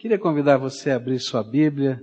[0.00, 2.00] Queria convidar você a abrir sua Bíblia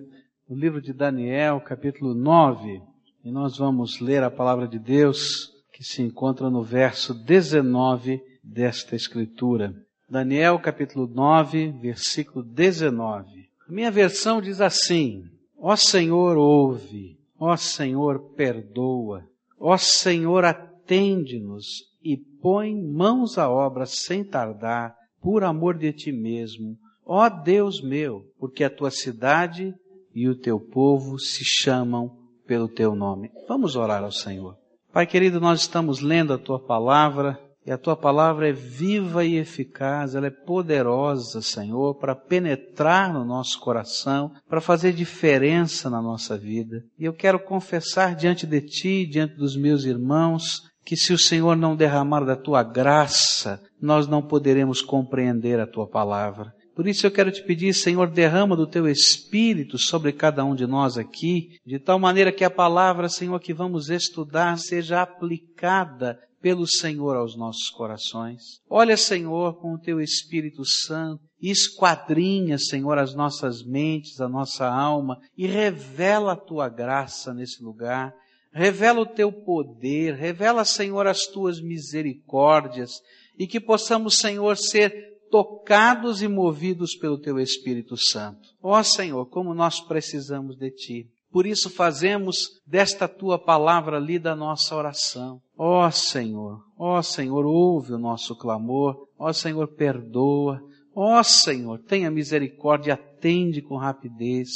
[0.47, 2.79] no livro de Daniel, capítulo 9,
[3.25, 8.95] e nós vamos ler a palavra de Deus que se encontra no verso 19 desta
[8.95, 9.73] escritura.
[10.07, 13.49] Daniel, capítulo 9, versículo 19.
[13.67, 15.23] A minha versão diz assim:
[15.57, 19.27] Ó Senhor, ouve, ó Senhor, perdoa,
[19.59, 21.65] ó Senhor, atende-nos
[22.03, 26.77] e põe mãos à obra sem tardar, por amor de ti mesmo
[27.07, 29.73] Ó Deus meu, porque a tua cidade
[30.13, 32.11] e o teu povo se chamam
[32.45, 33.31] pelo teu nome.
[33.47, 34.57] Vamos orar ao Senhor.
[34.91, 39.35] Pai querido, nós estamos lendo a tua palavra e a tua palavra é viva e
[39.35, 46.37] eficaz, ela é poderosa, Senhor, para penetrar no nosso coração, para fazer diferença na nossa
[46.37, 46.81] vida.
[46.97, 51.57] E eu quero confessar diante de ti, diante dos meus irmãos, que se o Senhor
[51.57, 56.53] não derramar da tua graça, nós não poderemos compreender a tua palavra.
[56.77, 60.67] Por isso eu quero te pedir, Senhor, derrama do teu espírito sobre cada um de
[60.67, 66.67] nós aqui, de tal maneira que a palavra, Senhor, que vamos estudar seja aplicada pelo
[66.67, 68.61] Senhor aos nossos corações.
[68.69, 75.17] Olha, Senhor, com o teu Espírito Santo, esquadrinha, Senhor, as nossas mentes, a nossa alma
[75.35, 78.13] e revela a tua graça nesse lugar.
[78.53, 83.01] Revela o teu poder, revela, Senhor, as tuas misericórdias
[83.35, 88.49] e que possamos, Senhor, ser tocados e movidos pelo teu Espírito Santo.
[88.61, 91.07] Ó Senhor, como nós precisamos de ti.
[91.29, 95.39] Por isso fazemos desta tua palavra lida a nossa oração.
[95.57, 98.95] Ó Senhor, ó Senhor, ouve o nosso clamor.
[99.19, 100.61] Ó Senhor, perdoa.
[100.95, 104.49] Ó Senhor, tenha misericórdia, atende com rapidez.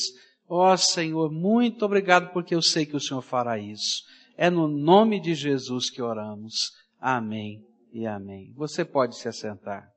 [0.47, 4.03] Ó Senhor, muito obrigado porque eu sei que o Senhor fará isso.
[4.35, 6.71] É no nome de Jesus que oramos.
[6.99, 7.61] Amém
[7.93, 8.53] e amém.
[8.55, 9.90] Você pode se assentar.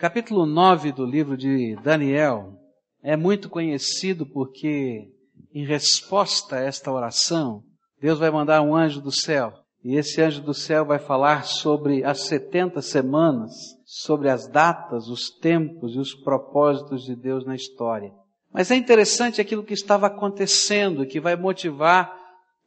[0.00, 2.54] Capítulo 9 do livro de Daniel
[3.02, 5.10] é muito conhecido porque,
[5.52, 7.62] em resposta a esta oração,
[8.00, 9.52] Deus vai mandar um anjo do céu.
[9.84, 13.52] E esse anjo do céu vai falar sobre as 70 semanas,
[13.84, 18.10] sobre as datas, os tempos e os propósitos de Deus na história.
[18.50, 22.10] Mas é interessante aquilo que estava acontecendo, que vai motivar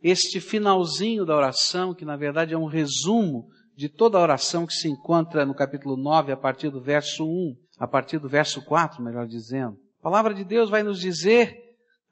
[0.04, 4.74] este finalzinho da oração, que na verdade é um resumo de toda a oração que
[4.74, 9.04] se encontra no capítulo 9, a partir do verso 1, a partir do verso 4,
[9.04, 9.78] melhor dizendo.
[10.00, 11.58] A palavra de Deus vai nos dizer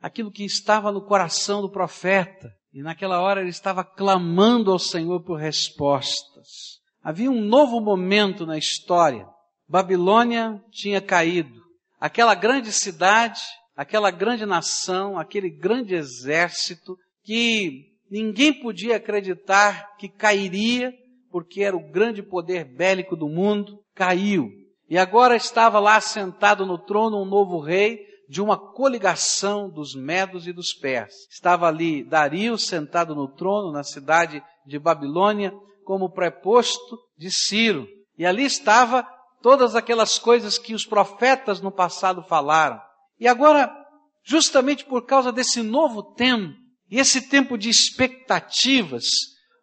[0.02, 2.52] aquilo que estava no coração do profeta.
[2.74, 6.80] E naquela hora ele estava clamando ao Senhor por respostas.
[7.04, 9.28] Havia um novo momento na história.
[9.68, 11.62] Babilônia tinha caído.
[12.00, 13.42] Aquela grande cidade,
[13.76, 20.94] aquela grande nação, aquele grande exército que ninguém podia acreditar que cairia
[21.32, 24.50] porque era o grande poder bélico do mundo, caiu.
[24.90, 30.48] E agora estava lá sentado no trono um novo rei de uma coligação dos medos
[30.48, 31.28] e dos persas.
[31.30, 35.54] Estava ali Dario sentado no trono na cidade de Babilônia
[35.84, 37.88] como preposto de Ciro.
[38.18, 39.08] E ali estava
[39.42, 42.80] todas aquelas coisas que os profetas no passado falaram.
[43.20, 43.70] E agora,
[44.24, 46.54] justamente por causa desse novo tempo,
[46.90, 49.06] e esse tempo de expectativas,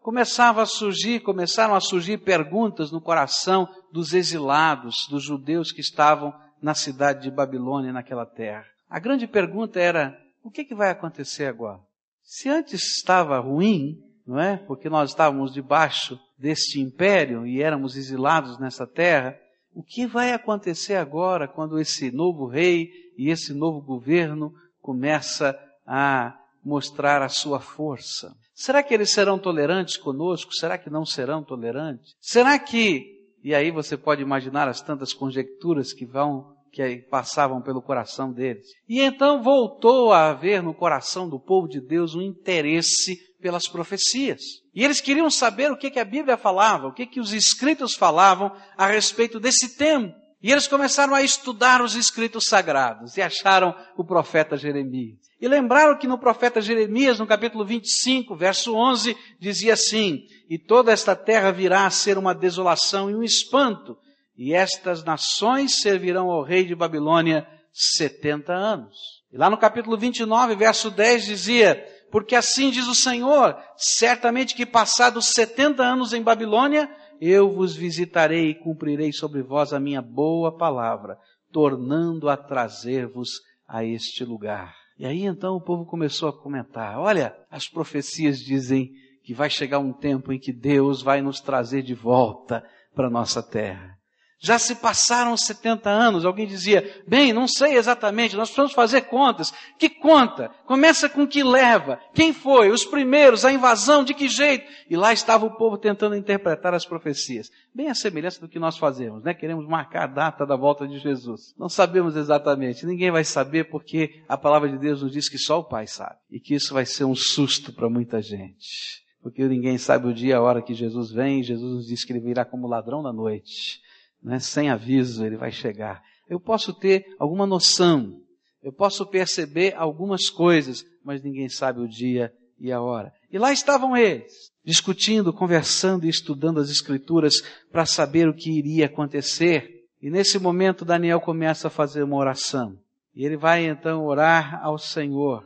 [0.09, 6.33] começava a surgir, começaram a surgir perguntas no coração dos exilados, dos judeus que estavam
[6.63, 8.65] na cidade de Babilônia, naquela terra.
[8.89, 11.79] A grande pergunta era: o que, que vai acontecer agora?
[12.23, 14.57] Se antes estava ruim, não é?
[14.57, 19.39] Porque nós estávamos debaixo deste império e éramos exilados nessa terra,
[19.75, 25.55] o que vai acontecer agora quando esse novo rei e esse novo governo começa
[25.87, 26.35] a
[26.69, 28.33] mostrar a sua força?
[28.55, 30.53] Será que eles serão tolerantes conosco?
[30.53, 32.15] Será que não serão tolerantes?
[32.21, 33.07] Será que,
[33.43, 38.67] e aí você pode imaginar as tantas conjecturas que vão, que passavam pelo coração deles.
[38.89, 44.43] E então voltou a haver no coração do povo de Deus um interesse pelas profecias.
[44.75, 47.95] E eles queriam saber o que, que a Bíblia falava, o que, que os escritos
[47.95, 50.15] falavam a respeito desse tempo.
[50.41, 55.19] E eles começaram a estudar os escritos sagrados e acharam o profeta Jeremias.
[55.41, 60.93] E lembraram que no profeta Jeremias, no capítulo 25, verso 11, dizia assim: E toda
[60.93, 63.97] esta terra virá a ser uma desolação e um espanto,
[64.37, 68.97] e estas nações servirão ao rei de Babilônia 70 anos.
[69.33, 74.65] E lá no capítulo 29, verso 10 dizia: Porque assim diz o Senhor, certamente que
[74.65, 76.89] passados 70 anos em Babilônia,
[77.21, 81.19] eu vos visitarei e cumprirei sobre vós a minha boa palavra,
[81.53, 84.75] tornando a trazer-vos a este lugar.
[84.99, 88.91] E aí então o povo começou a comentar: olha, as profecias dizem
[89.23, 93.43] que vai chegar um tempo em que Deus vai nos trazer de volta para nossa
[93.43, 93.98] terra.
[94.41, 96.25] Já se passaram 70 anos.
[96.25, 99.53] Alguém dizia, bem, não sei exatamente, nós precisamos fazer contas.
[99.77, 100.49] Que conta?
[100.65, 101.99] Começa com que leva?
[102.15, 102.71] Quem foi?
[102.71, 103.45] Os primeiros?
[103.45, 104.05] A invasão?
[104.05, 104.65] De que jeito?
[104.89, 107.51] E lá estava o povo tentando interpretar as profecias.
[107.75, 109.35] Bem a semelhança do que nós fazemos, né?
[109.35, 111.53] Queremos marcar a data da volta de Jesus.
[111.59, 112.87] Não sabemos exatamente.
[112.87, 116.17] Ninguém vai saber porque a palavra de Deus nos diz que só o Pai sabe.
[116.31, 119.03] E que isso vai ser um susto para muita gente.
[119.21, 121.43] Porque ninguém sabe o dia, a hora que Jesus vem.
[121.43, 123.88] Jesus nos diz que ele virá como ladrão da noite
[124.23, 126.03] né, sem aviso ele vai chegar.
[126.29, 128.21] Eu posso ter alguma noção,
[128.63, 133.13] eu posso perceber algumas coisas, mas ninguém sabe o dia e a hora.
[133.31, 134.33] E lá estavam eles,
[134.65, 139.69] discutindo, conversando e estudando as Escrituras para saber o que iria acontecer.
[140.03, 142.79] E nesse momento Daniel começa a fazer uma oração.
[143.15, 145.45] E ele vai então orar ao Senhor.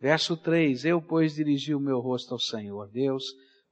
[0.00, 3.24] Verso 3: Eu, pois, dirigi o meu rosto ao Senhor, Deus,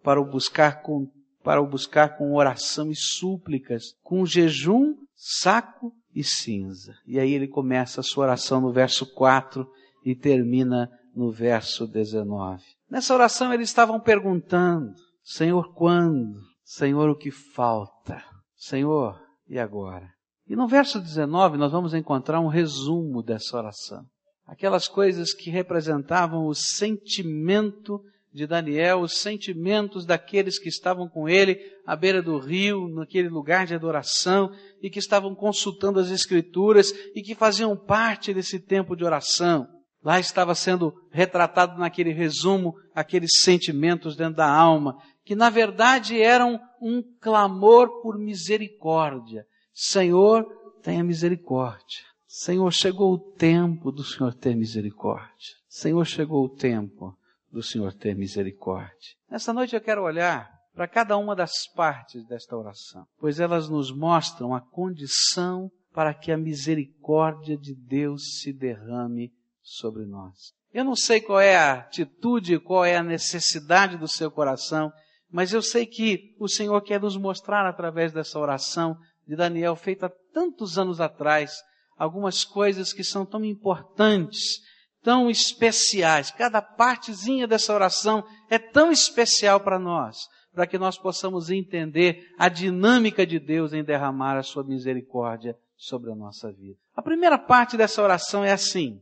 [0.02, 1.10] para o buscar com
[1.42, 6.94] para o buscar com oração e súplicas, com jejum, saco e cinza.
[7.06, 9.66] E aí ele começa a sua oração no verso 4
[10.04, 12.62] e termina no verso 19.
[12.90, 14.92] Nessa oração eles estavam perguntando:
[15.22, 16.40] Senhor, quando?
[16.64, 18.22] Senhor, o que falta?
[18.56, 20.08] Senhor, e agora?
[20.48, 24.04] E no verso 19 nós vamos encontrar um resumo dessa oração.
[24.46, 28.00] Aquelas coisas que representavam o sentimento
[28.32, 33.66] de Daniel, os sentimentos daqueles que estavam com ele à beira do rio, naquele lugar
[33.66, 34.50] de adoração,
[34.80, 39.68] e que estavam consultando as Escrituras e que faziam parte desse tempo de oração.
[40.02, 46.58] Lá estava sendo retratado naquele resumo aqueles sentimentos dentro da alma, que na verdade eram
[46.80, 49.46] um clamor por misericórdia.
[49.72, 50.44] Senhor,
[50.82, 52.00] tenha misericórdia.
[52.26, 55.54] Senhor, chegou o tempo do Senhor ter misericórdia.
[55.68, 57.14] Senhor, chegou o tempo
[57.52, 59.14] do Senhor ter misericórdia.
[59.30, 63.94] Nesta noite eu quero olhar para cada uma das partes desta oração, pois elas nos
[63.94, 70.54] mostram a condição para que a misericórdia de Deus se derrame sobre nós.
[70.72, 74.90] Eu não sei qual é a atitude, qual é a necessidade do seu coração,
[75.30, 78.96] mas eu sei que o Senhor quer nos mostrar através dessa oração
[79.26, 81.58] de Daniel, feita tantos anos atrás,
[81.98, 84.60] algumas coisas que são tão importantes
[85.02, 86.30] tão especiais.
[86.30, 92.48] Cada partezinha dessa oração é tão especial para nós, para que nós possamos entender a
[92.48, 96.78] dinâmica de Deus em derramar a sua misericórdia sobre a nossa vida.
[96.94, 99.00] A primeira parte dessa oração é assim: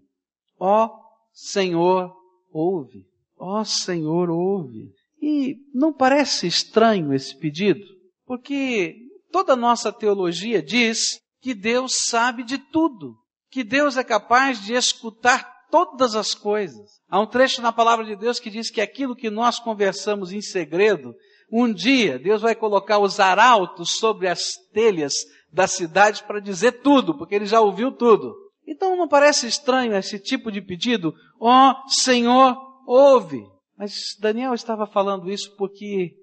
[0.59, 0.91] Ó
[1.33, 2.15] Senhor,
[2.51, 3.05] ouve.
[3.39, 4.93] Ó Senhor, ouve.
[5.21, 7.85] E não parece estranho esse pedido?
[8.25, 8.97] Porque
[9.31, 13.17] toda nossa teologia diz que Deus sabe de tudo,
[13.51, 17.01] que Deus é capaz de escutar todas as coisas.
[17.09, 20.41] Há um trecho na palavra de Deus que diz que aquilo que nós conversamos em
[20.41, 21.15] segredo,
[21.51, 25.15] um dia Deus vai colocar os arautos sobre as telhas
[25.53, 28.35] da cidade para dizer tudo, porque ele já ouviu tudo.
[28.67, 31.13] Então não parece estranho esse tipo de pedido?
[31.41, 32.57] Ó oh, Senhor,
[32.87, 33.45] ouve.
[33.77, 36.15] Mas Daniel estava falando isso porque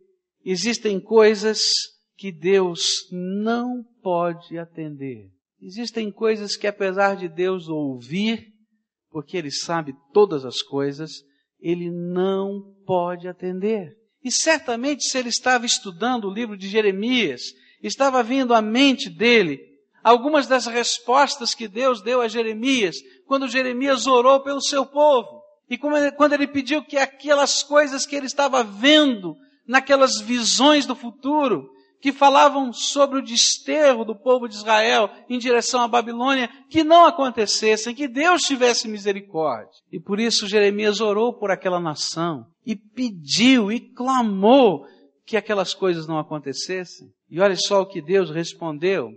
[0.46, 1.72] existem coisas
[2.16, 5.30] que Deus não pode atender.
[5.62, 8.54] Existem coisas que apesar de Deus ouvir,
[9.12, 11.24] porque ele sabe todas as coisas,
[11.60, 13.96] ele não pode atender.
[14.24, 17.42] E certamente, se ele estava estudando o livro de Jeremias,
[17.82, 19.60] estava vindo à mente dele
[20.04, 25.42] algumas das respostas que Deus deu a Jeremias, quando Jeremias orou pelo seu povo.
[25.70, 29.36] E quando ele pediu que aquelas coisas que ele estava vendo,
[29.68, 35.82] naquelas visões do futuro, que falavam sobre o desterro do povo de Israel em direção
[35.82, 39.82] à Babilônia, que não acontecessem, que Deus tivesse misericórdia.
[39.92, 44.86] E por isso Jeremias orou por aquela nação e pediu e clamou
[45.26, 47.10] que aquelas coisas não acontecessem.
[47.30, 49.12] E olha só o que Deus respondeu.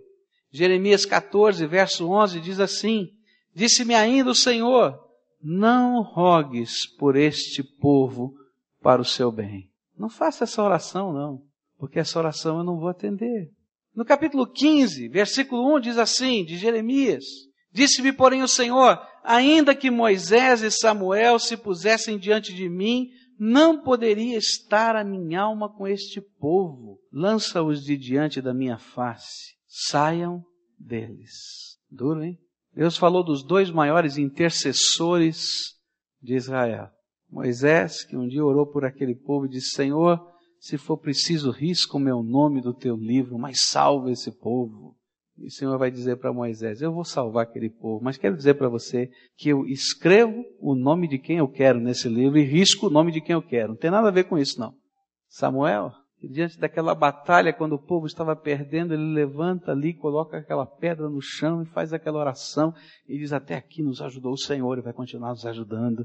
[0.50, 3.08] Jeremias 14, verso 11 diz assim:
[3.54, 4.99] Disse-me ainda o Senhor:
[5.40, 8.34] Não rogues por este povo
[8.82, 9.68] para o seu bem.
[9.96, 11.50] Não faça essa oração, não
[11.80, 13.50] porque essa oração eu não vou atender.
[13.94, 17.25] No capítulo 15, versículo 1 diz assim, de Jeremias:
[17.72, 23.08] Disse-me, porém, o Senhor: ainda que Moisés e Samuel se pusessem diante de mim,
[23.38, 27.00] não poderia estar a minha alma com este povo.
[27.10, 29.54] Lança-os de diante da minha face.
[29.66, 30.44] Saiam
[30.78, 31.78] deles.
[31.90, 32.38] Duro, hein?
[32.75, 35.75] Deus falou dos dois maiores intercessores
[36.22, 36.88] de Israel.
[37.28, 40.20] Moisés, que um dia orou por aquele povo e disse: Senhor,
[40.60, 44.94] se for preciso, risca o meu nome do teu livro, mas salva esse povo.
[45.38, 48.54] E o Senhor vai dizer para Moisés: Eu vou salvar aquele povo, mas quero dizer
[48.54, 52.88] para você que eu escrevo o nome de quem eu quero nesse livro e risco
[52.88, 53.68] o nome de quem eu quero.
[53.70, 54.74] Não tem nada a ver com isso, não.
[55.28, 61.08] Samuel, diante daquela batalha, quando o povo estava perdendo, ele levanta ali, coloca aquela pedra
[61.08, 62.74] no chão e faz aquela oração
[63.08, 66.04] e diz: Até aqui nos ajudou o Senhor e vai continuar nos ajudando.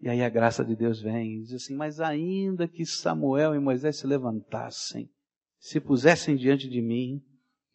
[0.00, 3.58] E aí a graça de Deus vem e diz assim: Mas ainda que Samuel e
[3.58, 5.10] Moisés se levantassem,
[5.58, 7.22] se pusessem diante de mim,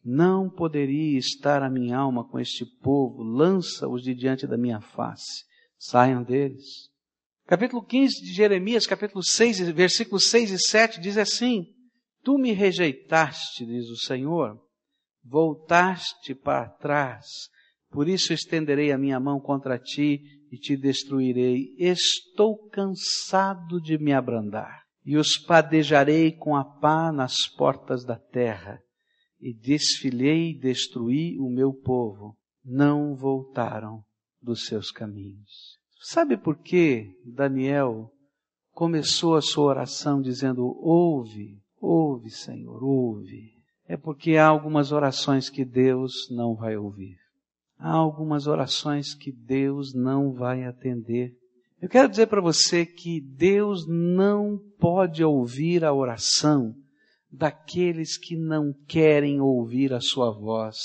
[0.04, 5.46] não poderia estar a minha alma com este povo, lança-os de diante da minha face,
[5.78, 6.90] saiam deles.
[7.46, 11.66] Capítulo 15 de Jeremias, capítulo 6, versículos 6 e 7 diz assim:
[12.24, 14.60] Tu me rejeitaste, diz o Senhor,
[15.24, 17.26] voltaste para trás,
[17.90, 21.74] por isso estenderei a minha mão contra ti e te destruirei.
[21.78, 28.82] Estou cansado de me abrandar, e os padejarei com a pá nas portas da terra,
[29.40, 32.38] e desfilei e destruí o meu povo.
[32.64, 34.04] Não voltaram
[34.42, 35.80] dos seus caminhos.
[36.02, 38.12] Sabe por que Daniel
[38.72, 43.52] começou a sua oração dizendo: Ouve, Ouve, Senhor, ouve.
[43.88, 47.18] É porque há algumas orações que Deus não vai ouvir.
[47.82, 51.34] Há algumas orações que Deus não vai atender.
[51.82, 56.76] Eu quero dizer para você que Deus não pode ouvir a oração
[57.32, 60.78] daqueles que não querem ouvir a sua voz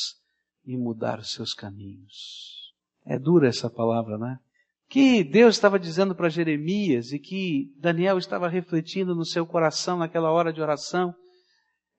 [0.65, 2.73] e mudar os seus caminhos.
[3.05, 4.39] É dura essa palavra, né?
[4.89, 10.31] que Deus estava dizendo para Jeremias e que Daniel estava refletindo no seu coração naquela
[10.31, 11.15] hora de oração,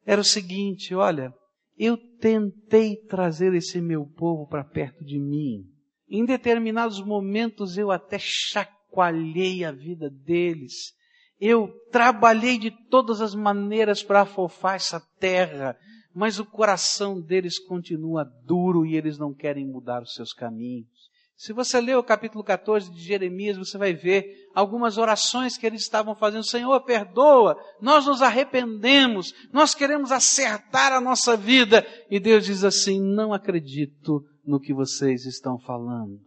[0.05, 1.33] era o seguinte: olha,
[1.77, 5.65] eu tentei trazer esse meu povo para perto de mim.
[6.10, 10.93] Em determinados momentos eu até chacoalhei a vida deles.
[11.39, 15.77] Eu trabalhei de todas as maneiras para afofar essa terra,
[16.13, 21.12] mas o coração deles continua duro e eles não querem mudar os seus caminhos.
[21.38, 25.84] Se você ler o capítulo 14 de Jeremias, você vai ver algumas orações que eles
[25.84, 26.44] estavam fazendo.
[26.44, 31.86] Senhor, perdoa, nós nos arrependemos, nós queremos acertar a nossa vida.
[32.10, 36.20] E Deus diz assim: Não acredito no que vocês estão falando.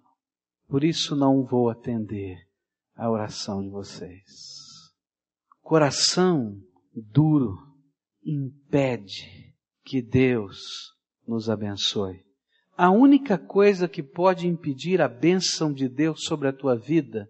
[0.68, 2.36] Por isso não vou atender
[2.94, 4.22] a oração de vocês.
[5.60, 6.56] Coração
[6.94, 7.56] duro
[8.24, 9.28] impede
[9.84, 10.60] que Deus
[11.26, 12.29] nos abençoe.
[12.82, 17.28] A única coisa que pode impedir a bênção de Deus sobre a tua vida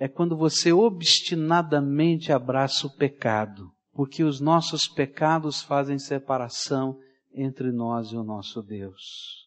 [0.00, 6.98] é quando você obstinadamente abraça o pecado, porque os nossos pecados fazem separação
[7.32, 9.46] entre nós e o nosso Deus.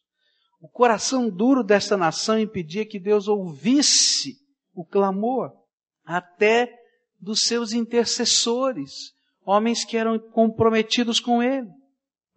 [0.61, 4.37] O coração duro desta nação impedia que Deus ouvisse
[4.73, 5.51] o clamor
[6.05, 6.73] até
[7.19, 9.11] dos seus intercessores,
[9.45, 11.67] homens que eram comprometidos com Ele.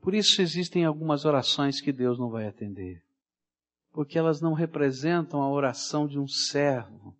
[0.06, 3.02] Por isso existem algumas orações que Deus não vai atender.
[3.90, 7.16] Porque elas não representam a oração de um servo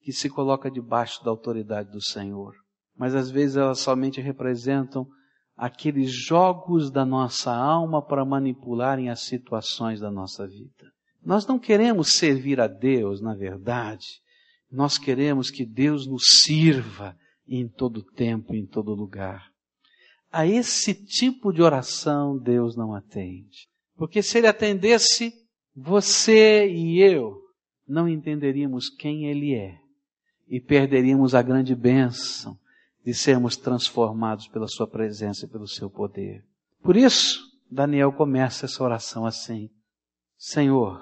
[0.00, 2.56] que se coloca debaixo da autoridade do Senhor.
[2.98, 5.06] Mas às vezes elas somente representam
[5.56, 10.90] aqueles jogos da nossa alma para manipularem as situações da nossa vida.
[11.22, 14.20] Nós não queremos servir a Deus, na verdade.
[14.68, 19.53] Nós queremos que Deus nos sirva em todo tempo, em todo lugar
[20.34, 23.68] a esse tipo de oração Deus não atende.
[23.96, 25.32] Porque se ele atendesse,
[25.74, 27.40] você e eu
[27.86, 29.78] não entenderíamos quem ele é
[30.48, 32.58] e perderíamos a grande bênção
[33.04, 36.44] de sermos transformados pela sua presença e pelo seu poder.
[36.82, 39.70] Por isso, Daniel começa essa oração assim:
[40.36, 41.00] Senhor,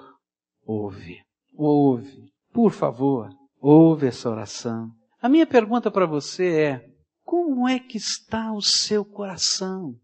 [0.63, 1.19] ouve,
[1.55, 4.91] ouve, por favor, ouve essa oração.
[5.19, 6.92] A minha pergunta para você é:
[7.33, 9.99] como é que está o seu coração?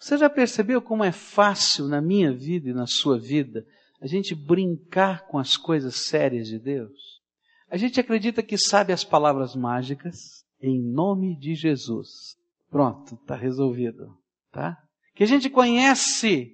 [0.00, 3.64] Você já percebeu como é fácil na minha vida e na sua vida
[4.00, 7.22] a gente brincar com as coisas sérias de Deus?
[7.70, 12.36] A gente acredita que sabe as palavras mágicas em nome de Jesus.
[12.68, 14.18] Pronto, está resolvido,
[14.50, 14.76] tá?
[15.14, 16.52] Que a gente conhece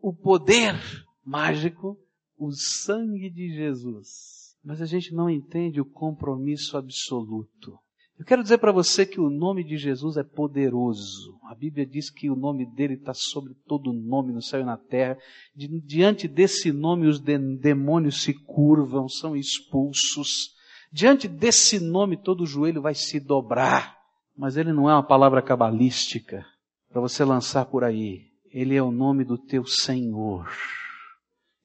[0.00, 0.76] o poder
[1.24, 1.98] mágico,
[2.36, 7.76] o sangue de Jesus, mas a gente não entende o compromisso absoluto.
[8.18, 11.38] Eu quero dizer para você que o nome de Jesus é poderoso.
[11.44, 14.76] A Bíblia diz que o nome dele está sobre todo nome no céu e na
[14.76, 15.16] terra.
[15.54, 20.52] Diante desse nome, os demônios se curvam, são expulsos.
[20.90, 23.96] Diante desse nome, todo joelho vai se dobrar.
[24.36, 26.44] Mas ele não é uma palavra cabalística
[26.90, 28.26] para você lançar por aí.
[28.50, 30.50] Ele é o nome do teu Senhor.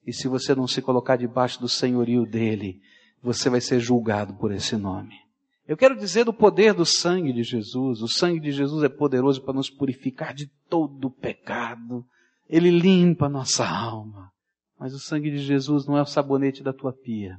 [0.06, 2.80] E se você não se colocar debaixo do senhorio dele,
[3.20, 5.23] você vai ser julgado por esse nome.
[5.66, 8.02] Eu quero dizer do poder do sangue de Jesus.
[8.02, 12.04] O sangue de Jesus é poderoso para nos purificar de todo o pecado.
[12.48, 14.30] Ele limpa a nossa alma.
[14.78, 17.38] Mas o sangue de Jesus não é o sabonete da tua pia,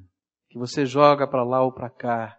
[0.49, 2.35] que você joga para lá ou para cá.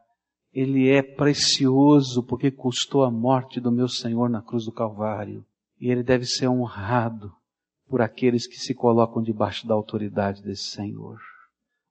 [0.52, 5.44] ele é precioso porque custou a morte do meu Senhor na cruz do Calvário.
[5.78, 7.30] E ele deve ser honrado
[7.88, 11.20] por aqueles que se colocam debaixo da autoridade desse Senhor.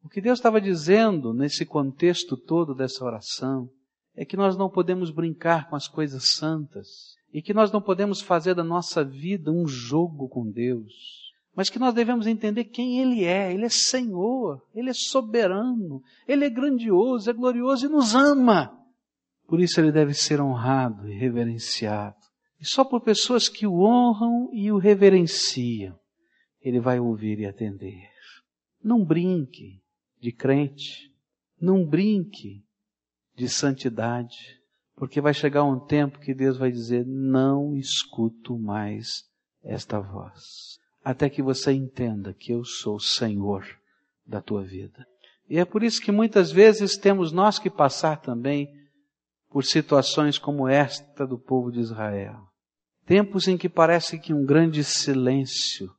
[0.03, 3.69] O que Deus estava dizendo nesse contexto todo dessa oração
[4.15, 8.21] é que nós não podemos brincar com as coisas santas e que nós não podemos
[8.21, 13.23] fazer da nossa vida um jogo com Deus, mas que nós devemos entender quem Ele
[13.25, 13.53] é.
[13.53, 18.71] Ele é Senhor, Ele é soberano, Ele é grandioso, é glorioso e nos ama.
[19.47, 22.15] Por isso Ele deve ser honrado e reverenciado.
[22.59, 25.97] E só por pessoas que o honram e o reverenciam,
[26.61, 28.09] Ele vai ouvir e atender.
[28.83, 29.81] Não brinque
[30.21, 31.13] de crente.
[31.59, 32.64] Não brinque
[33.35, 34.59] de santidade,
[34.95, 39.25] porque vai chegar um tempo que Deus vai dizer: não escuto mais
[39.63, 43.65] esta voz, até que você entenda que eu sou o Senhor
[44.25, 45.05] da tua vida.
[45.49, 48.73] E é por isso que muitas vezes temos nós que passar também
[49.49, 52.47] por situações como esta do povo de Israel.
[53.05, 55.91] Tempos em que parece que um grande silêncio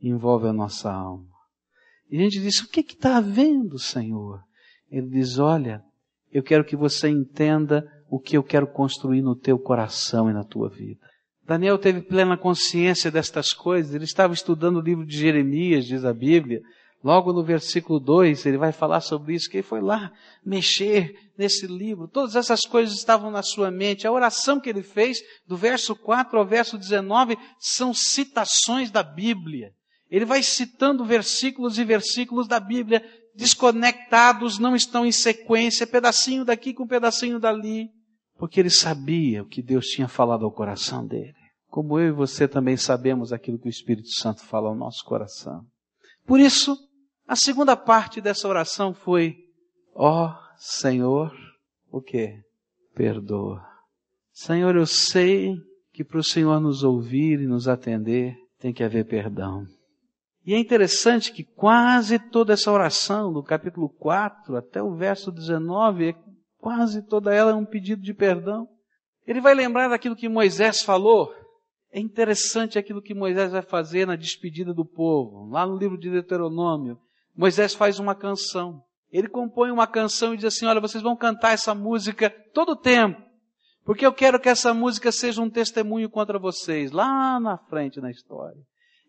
[0.00, 1.34] envolve a nossa alma.
[2.08, 4.40] E a gente diz: O que está havendo, Senhor?
[4.88, 5.84] Ele diz: Olha,
[6.34, 10.42] eu quero que você entenda o que eu quero construir no teu coração e na
[10.42, 11.00] tua vida.
[11.46, 16.12] Daniel teve plena consciência destas coisas, ele estava estudando o livro de Jeremias, diz a
[16.12, 16.60] Bíblia.
[17.04, 20.10] Logo no versículo 2, ele vai falar sobre isso, que ele foi lá
[20.44, 22.08] mexer nesse livro.
[22.08, 24.06] Todas essas coisas estavam na sua mente.
[24.06, 29.70] A oração que ele fez, do verso 4 ao verso 19, são citações da Bíblia.
[30.10, 36.72] Ele vai citando versículos e versículos da Bíblia, desconectados, não estão em sequência, pedacinho daqui
[36.72, 37.90] com pedacinho dali,
[38.36, 41.34] porque ele sabia o que Deus tinha falado ao coração dele.
[41.68, 45.64] Como eu e você também sabemos aquilo que o Espírito Santo fala ao nosso coração.
[46.24, 46.76] Por isso,
[47.26, 49.36] a segunda parte dessa oração foi:
[49.94, 51.32] Ó oh, Senhor,
[51.90, 52.40] o que?
[52.94, 53.64] Perdoa.
[54.32, 55.54] Senhor, eu sei
[55.92, 59.66] que para o Senhor nos ouvir e nos atender tem que haver perdão.
[60.46, 66.10] E é interessante que quase toda essa oração, do capítulo 4 até o verso 19,
[66.10, 66.14] é
[66.58, 68.68] quase toda ela é um pedido de perdão.
[69.26, 71.32] Ele vai lembrar daquilo que Moisés falou.
[71.90, 75.48] É interessante aquilo que Moisés vai fazer na despedida do povo.
[75.48, 76.98] Lá no livro de Deuteronômio,
[77.34, 78.82] Moisés faz uma canção.
[79.10, 82.76] Ele compõe uma canção e diz assim: Olha, vocês vão cantar essa música todo o
[82.76, 83.18] tempo,
[83.84, 88.10] porque eu quero que essa música seja um testemunho contra vocês, lá na frente na
[88.10, 88.60] história.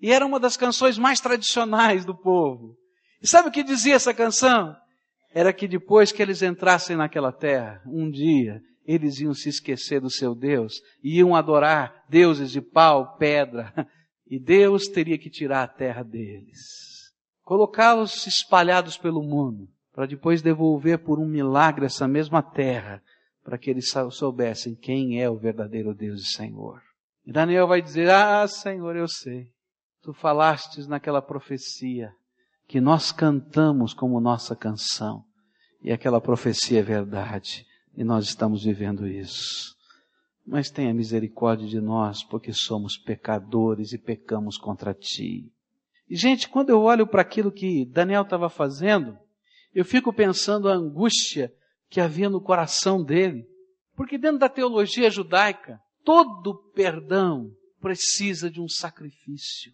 [0.02, 2.76] E era uma das canções mais tradicionais do povo.
[3.22, 4.76] E sabe o que dizia essa canção?
[5.34, 10.10] Era que depois que eles entrassem naquela terra, um dia, eles iam se esquecer do
[10.10, 13.74] seu Deus, e iam adorar deuses de pau, pedra,
[14.30, 16.60] e Deus teria que tirar a terra deles,
[17.42, 23.02] colocá-los espalhados pelo mundo, para depois devolver por um milagre essa mesma terra,
[23.44, 26.82] para que eles soubessem quem é o verdadeiro Deus e Senhor.
[27.26, 29.55] E Daniel vai dizer: Ah, Senhor, eu sei
[30.06, 32.14] tu falastes naquela profecia
[32.68, 35.26] que nós cantamos como nossa canção.
[35.82, 37.66] E aquela profecia é verdade.
[37.98, 39.76] E nós estamos vivendo isso.
[40.46, 45.52] Mas tenha misericórdia de nós, porque somos pecadores e pecamos contra ti.
[46.08, 49.18] E, gente, quando eu olho para aquilo que Daniel estava fazendo,
[49.74, 51.52] eu fico pensando a angústia
[51.90, 53.44] que havia no coração dele.
[53.96, 59.74] Porque dentro da teologia judaica, todo perdão precisa de um sacrifício.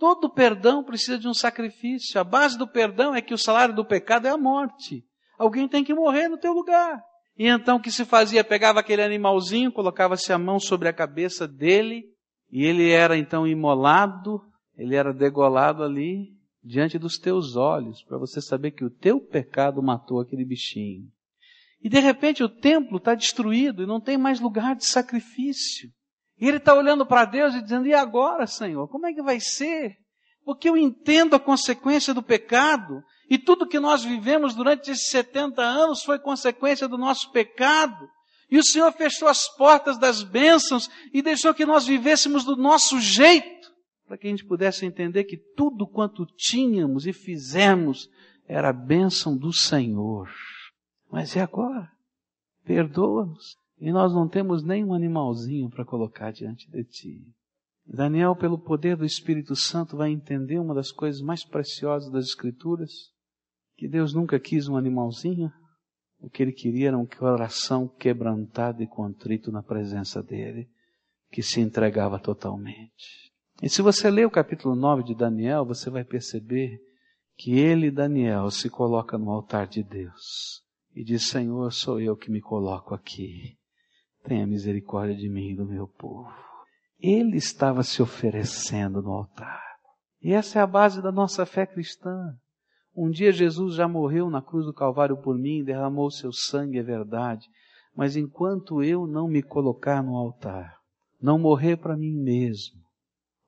[0.00, 2.18] Todo perdão precisa de um sacrifício.
[2.18, 5.04] A base do perdão é que o salário do pecado é a morte.
[5.38, 7.04] Alguém tem que morrer no teu lugar.
[7.36, 8.42] E então o que se fazia?
[8.42, 12.04] Pegava aquele animalzinho, colocava-se a mão sobre a cabeça dele,
[12.50, 14.40] e ele era então imolado,
[14.74, 16.30] ele era degolado ali,
[16.64, 21.08] diante dos teus olhos, para você saber que o teu pecado matou aquele bichinho.
[21.82, 25.90] E de repente o templo está destruído e não tem mais lugar de sacrifício.
[26.40, 28.88] E ele está olhando para Deus e dizendo: E agora, Senhor?
[28.88, 29.96] Como é que vai ser?
[30.44, 33.02] Porque eu entendo a consequência do pecado.
[33.28, 38.08] E tudo que nós vivemos durante esses 70 anos foi consequência do nosso pecado.
[38.50, 42.98] E o Senhor fechou as portas das bênçãos e deixou que nós vivêssemos do nosso
[42.98, 43.70] jeito,
[44.06, 48.08] para que a gente pudesse entender que tudo quanto tínhamos e fizemos
[48.48, 50.28] era a bênção do Senhor.
[51.08, 51.88] Mas e agora?
[52.64, 57.26] Perdoa-nos e nós não temos nem um animalzinho para colocar diante de ti.
[57.86, 62.92] Daniel, pelo poder do Espírito Santo, vai entender uma das coisas mais preciosas das Escrituras,
[63.76, 65.50] que Deus nunca quis um animalzinho,
[66.20, 70.68] o que ele queria era um coração quebrantado e contrito na presença dele,
[71.32, 73.32] que se entregava totalmente.
[73.62, 76.78] E se você ler o capítulo 9 de Daniel, você vai perceber
[77.36, 80.62] que ele, Daniel, se coloca no altar de Deus
[80.94, 83.58] e diz: Senhor, sou eu que me coloco aqui.
[84.24, 86.32] Tenha misericórdia de mim e do meu povo.
[86.98, 89.62] Ele estava se oferecendo no altar.
[90.22, 92.36] E essa é a base da nossa fé cristã.
[92.94, 96.82] Um dia Jesus já morreu na cruz do Calvário por mim, derramou seu sangue, é
[96.82, 97.48] verdade.
[97.96, 100.76] Mas enquanto eu não me colocar no altar,
[101.20, 102.80] não morrer para mim mesmo,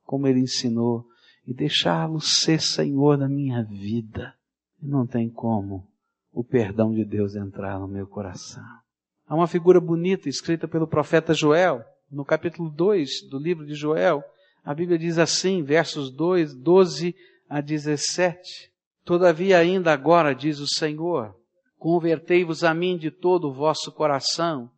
[0.03, 1.05] como ele ensinou,
[1.45, 4.33] e deixá-lo ser Senhor da minha vida,
[4.81, 5.87] não tem como
[6.31, 8.82] o perdão de Deus entrar no meu coração.
[9.25, 14.23] Há uma figura bonita escrita pelo profeta Joel, no capítulo 2 do livro de Joel.
[14.63, 17.15] A Bíblia diz assim, versos 2, 12
[17.49, 18.71] a 17.
[19.05, 21.35] Todavia ainda agora, diz o Senhor,
[21.77, 24.69] convertei-vos a mim de todo o vosso coração,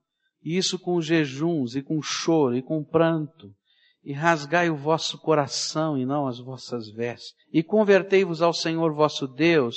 [0.43, 3.51] e isso com jejuns, e com choro, e com pranto,
[4.03, 9.27] e rasgai o vosso coração e não as vossas vestes, e convertei-vos ao Senhor vosso
[9.27, 9.75] Deus,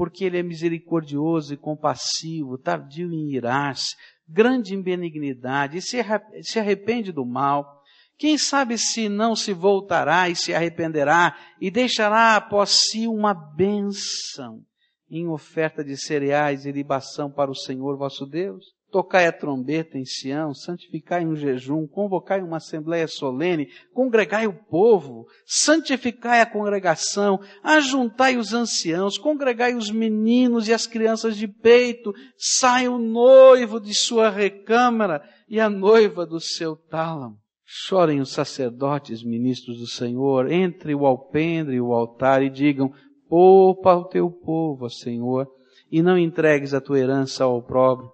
[0.00, 3.94] porque Ele é misericordioso e compassivo, tardio em irar-se,
[4.26, 7.82] grande em benignidade, e se arrepende do mal.
[8.16, 14.62] Quem sabe se não se voltará e se arrependerá e deixará após si uma bênção
[15.10, 18.64] em oferta de cereais e libação para o Senhor vosso Deus?
[18.90, 25.26] Tocai a trombeta em Sião, santificai um jejum, convocai uma assembleia solene, congregai o povo,
[25.46, 32.88] santificai a congregação, ajuntai os anciãos, congregai os meninos e as crianças de peito, sai
[32.88, 37.36] o noivo de sua recâmara e a noiva do seu tálamo.
[37.64, 42.92] Chorem os sacerdotes, ministros do Senhor, entre o alpendre e o altar e digam,
[43.28, 45.46] poupa o teu povo, Senhor,
[45.92, 48.10] e não entregues a tua herança ao opróbrio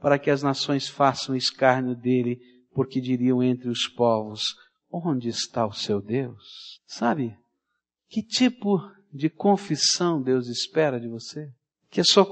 [0.00, 2.38] para que as nações façam escárnio dele,
[2.72, 4.42] porque diriam entre os povos:
[4.90, 6.80] onde está o seu Deus?
[6.86, 7.36] Sabe?
[8.08, 8.80] Que tipo
[9.12, 11.48] de confissão Deus espera de você?
[11.90, 12.24] Que a sua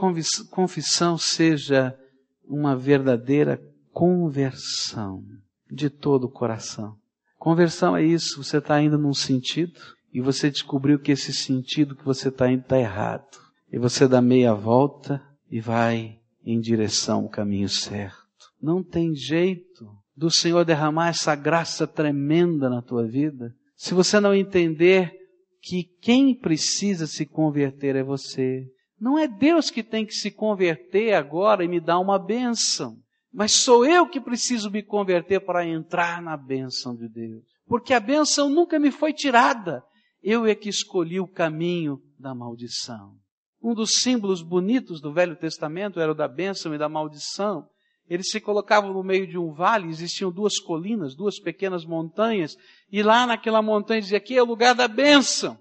[0.50, 1.96] confissão seja
[2.44, 3.60] uma verdadeira
[3.92, 5.22] conversão
[5.70, 6.96] de todo o coração.
[7.36, 9.78] Conversão é isso, você está indo num sentido
[10.12, 13.26] e você descobriu que esse sentido que você está indo está errado.
[13.70, 16.17] E você dá meia volta e vai
[16.50, 18.26] em direção ao caminho certo.
[18.60, 24.34] Não tem jeito do Senhor derramar essa graça tremenda na tua vida se você não
[24.34, 25.12] entender
[25.60, 28.64] que quem precisa se converter é você.
[28.98, 32.96] Não é Deus que tem que se converter agora e me dar uma bênção,
[33.32, 37.44] mas sou eu que preciso me converter para entrar na bênção de Deus.
[37.66, 39.84] Porque a bênção nunca me foi tirada.
[40.22, 43.14] Eu é que escolhi o caminho da maldição.
[43.62, 47.68] Um dos símbolos bonitos do Velho Testamento era o da bênção e da maldição.
[48.08, 52.56] Eles se colocavam no meio de um vale, existiam duas colinas, duas pequenas montanhas,
[52.90, 55.58] e lá naquela montanha dizia: aqui é o lugar da bênção,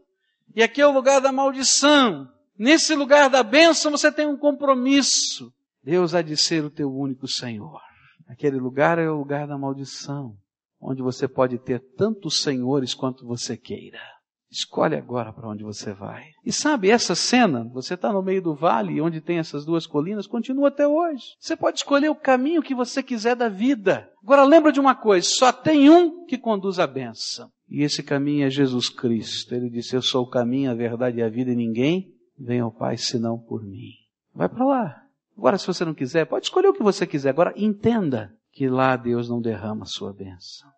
[0.55, 2.29] e aqui é o lugar da maldição.
[2.57, 5.51] Nesse lugar da bênção você tem um compromisso.
[5.83, 7.81] Deus há de ser o teu único Senhor.
[8.27, 10.36] Aquele lugar é o lugar da maldição,
[10.79, 13.99] onde você pode ter tantos senhores quanto você queira.
[14.49, 16.23] Escolhe agora para onde você vai.
[16.45, 20.25] E sabe, essa cena, você está no meio do vale, onde tem essas duas colinas,
[20.25, 21.36] continua até hoje.
[21.39, 24.10] Você pode escolher o caminho que você quiser da vida.
[24.23, 27.49] Agora lembra de uma coisa, só tem um que conduz a benção.
[27.69, 29.53] E esse caminho é Jesus Cristo.
[29.53, 32.71] Ele disse, eu sou o caminho, a verdade e a vida, e ninguém vem ao
[32.71, 33.91] Pai senão por mim.
[34.33, 35.01] Vai para lá.
[35.38, 37.29] Agora, se você não quiser, pode escolher o que você quiser.
[37.29, 40.69] Agora, entenda que lá Deus não derrama a sua bênção.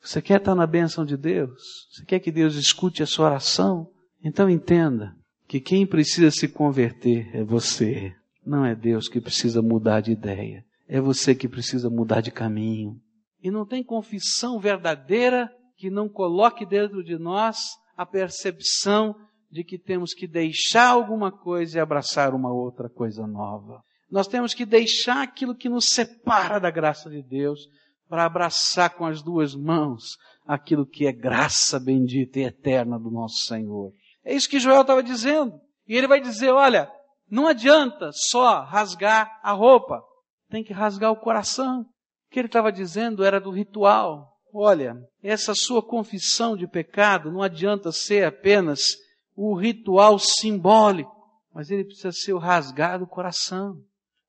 [0.00, 1.88] Você quer estar na bênção de Deus?
[1.90, 3.90] Você quer que Deus escute a sua oração?
[4.22, 5.16] Então entenda
[5.48, 8.14] que quem precisa se converter é você.
[8.44, 10.64] Não é Deus que precisa mudar de ideia.
[10.88, 13.00] É você que precisa mudar de caminho.
[13.42, 17.58] E não tem confissão verdadeira que não coloque dentro de nós
[17.96, 19.14] a percepção
[19.50, 23.82] de que temos que deixar alguma coisa e abraçar uma outra coisa nova.
[24.10, 27.68] Nós temos que deixar aquilo que nos separa da graça de Deus
[28.08, 30.16] para abraçar com as duas mãos
[30.46, 33.92] aquilo que é graça bendita e eterna do nosso Senhor.
[34.24, 35.60] É isso que Joel estava dizendo.
[35.86, 36.90] E ele vai dizer: olha,
[37.30, 40.02] não adianta só rasgar a roupa,
[40.48, 41.80] tem que rasgar o coração.
[41.82, 41.86] O
[42.30, 44.32] que ele estava dizendo era do ritual.
[44.52, 48.96] Olha, essa sua confissão de pecado não adianta ser apenas
[49.34, 51.14] o ritual simbólico,
[51.52, 53.76] mas ele precisa ser o rasgar do coração.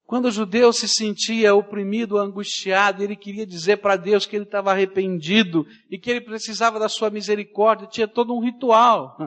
[0.07, 4.71] Quando o judeu se sentia oprimido, angustiado, ele queria dizer para Deus que ele estava
[4.71, 9.17] arrependido e que ele precisava da sua misericórdia, tinha todo um ritual.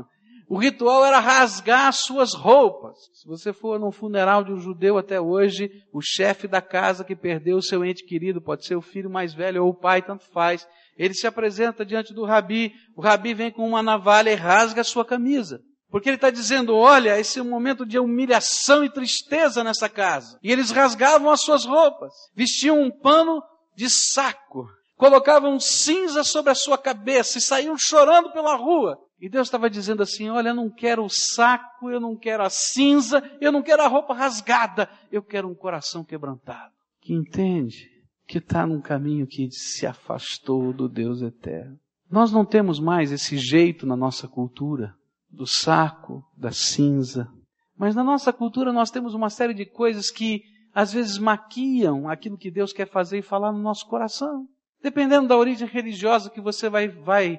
[0.49, 2.97] O ritual era rasgar as suas roupas.
[3.13, 7.15] Se você for num funeral de um judeu até hoje, o chefe da casa que
[7.15, 10.25] perdeu o seu ente querido, pode ser o filho mais velho ou o pai, tanto
[10.33, 10.67] faz.
[10.97, 14.85] Ele se apresenta diante do rabi, o rabi vem com uma navalha e rasga a
[14.85, 15.61] sua camisa
[15.91, 20.39] Porque ele está dizendo: olha, esse é um momento de humilhação e tristeza nessa casa.
[20.43, 23.43] E eles rasgavam as suas roupas, vestiam um pano
[23.75, 28.99] de saco, colocavam cinza sobre a sua cabeça e saíam chorando pela rua.
[29.21, 32.51] E Deus estava dizendo assim: olha, eu não quero o saco, eu não quero a
[32.51, 36.73] cinza, eu não quero a roupa rasgada, eu quero um coração quebrantado.
[37.01, 37.89] Que entende
[38.29, 41.77] que está num caminho que se afastou do Deus eterno.
[42.09, 44.95] Nós não temos mais esse jeito na nossa cultura
[45.31, 47.29] do saco, da cinza.
[47.77, 50.43] Mas na nossa cultura nós temos uma série de coisas que
[50.75, 54.47] às vezes maquiam aquilo que Deus quer fazer e falar no nosso coração.
[54.83, 57.39] Dependendo da origem religiosa que você vai, vai,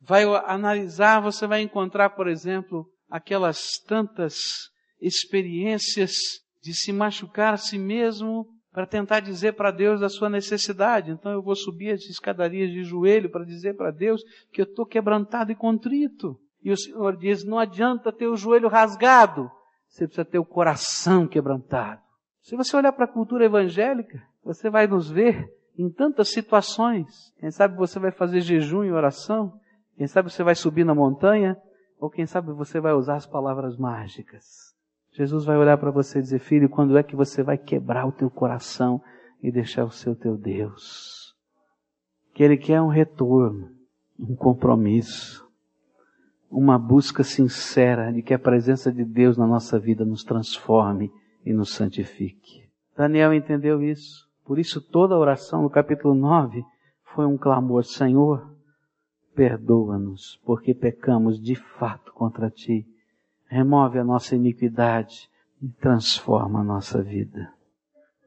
[0.00, 4.68] vai analisar, você vai encontrar, por exemplo, aquelas tantas
[5.00, 6.12] experiências
[6.62, 11.10] de se machucar a si mesmo para tentar dizer para Deus a sua necessidade.
[11.10, 14.22] Então eu vou subir as escadarias de joelho para dizer para Deus
[14.52, 16.38] que eu estou quebrantado e contrito.
[16.62, 19.50] E o Senhor diz: não adianta ter o joelho rasgado,
[19.88, 22.00] você precisa ter o coração quebrantado.
[22.42, 27.32] Se você olhar para a cultura evangélica, você vai nos ver em tantas situações.
[27.38, 29.58] Quem sabe você vai fazer jejum e oração,
[29.96, 31.56] quem sabe você vai subir na montanha,
[31.98, 34.74] ou quem sabe você vai usar as palavras mágicas.
[35.12, 38.12] Jesus vai olhar para você e dizer: Filho, quando é que você vai quebrar o
[38.12, 39.02] teu coração
[39.42, 41.34] e deixar o seu teu Deus?
[42.34, 43.70] Que Ele quer um retorno,
[44.18, 45.47] um compromisso
[46.50, 51.12] uma busca sincera de que a presença de Deus na nossa vida nos transforme
[51.44, 52.68] e nos santifique.
[52.96, 54.26] Daniel entendeu isso.
[54.44, 56.64] Por isso toda a oração no capítulo 9
[57.14, 58.50] foi um clamor, Senhor,
[59.34, 62.86] perdoa-nos, porque pecamos de fato contra ti.
[63.46, 65.28] Remove a nossa iniquidade
[65.62, 67.52] e transforma a nossa vida.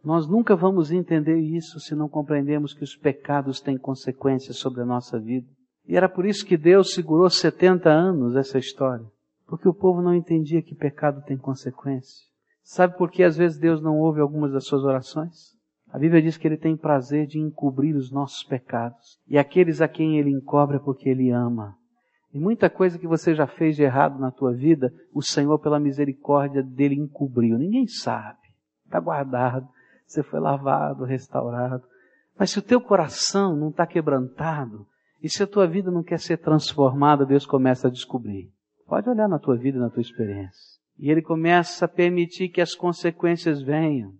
[0.04, 4.86] Nós nunca vamos entender isso se não compreendemos que os pecados têm consequências sobre a
[4.86, 5.48] nossa vida.
[5.88, 9.06] E era por isso que Deus segurou 70 anos essa história.
[9.48, 12.26] Porque o povo não entendia que pecado tem consequência.
[12.63, 15.58] Sabe por que às vezes Deus não ouve algumas das suas orações?
[15.91, 19.20] A Bíblia diz que Ele tem prazer de encobrir os nossos pecados.
[19.28, 21.76] E aqueles a quem Ele encobre é porque Ele ama.
[22.34, 25.80] E muita coisa que você já fez de errado na tua vida, o Senhor, pela
[25.82, 27.58] misericórdia dele, encobriu.
[27.58, 28.39] Ninguém sabe.
[28.86, 29.67] Está guardado.
[30.08, 31.84] Você foi lavado, restaurado.
[32.39, 34.88] Mas se o teu coração não está quebrantado,
[35.22, 38.52] e se a tua vida não quer ser transformada, Deus começa a descobrir.
[38.88, 40.80] Pode olhar na tua vida, na tua experiência.
[40.98, 44.14] E Ele começa a permitir que as consequências venham.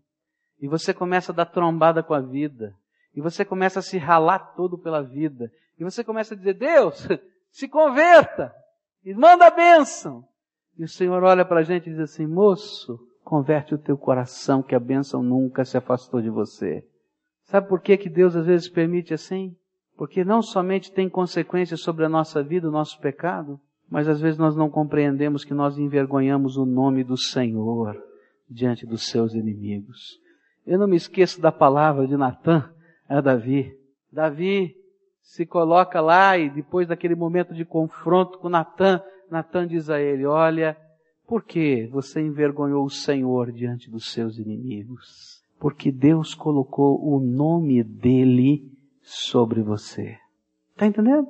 [0.60, 2.74] E você começa a dar trombada com a vida.
[3.16, 5.52] E você começa a se ralar todo pela vida.
[5.78, 7.08] E você começa a dizer, Deus,
[7.50, 8.54] se converta.
[9.04, 10.24] E manda a bênção.
[10.78, 14.62] E o Senhor olha para a gente e diz assim, moço, converte o teu coração
[14.62, 16.88] que a bênção nunca se afastou de você.
[17.46, 19.56] Sabe por que, que Deus às vezes permite assim?
[20.02, 24.36] Porque não somente tem consequências sobre a nossa vida, o nosso pecado, mas às vezes
[24.36, 27.96] nós não compreendemos que nós envergonhamos o nome do Senhor
[28.50, 30.20] diante dos seus inimigos.
[30.66, 32.68] Eu não me esqueço da palavra de Natan
[33.08, 33.78] a Davi.
[34.12, 34.76] Davi
[35.22, 40.26] se coloca lá e depois daquele momento de confronto com Natan, Natan diz a ele:
[40.26, 40.76] Olha,
[41.28, 45.44] por que você envergonhou o Senhor diante dos seus inimigos?
[45.60, 50.18] Porque Deus colocou o nome dele sobre você.
[50.72, 51.28] Está entendendo?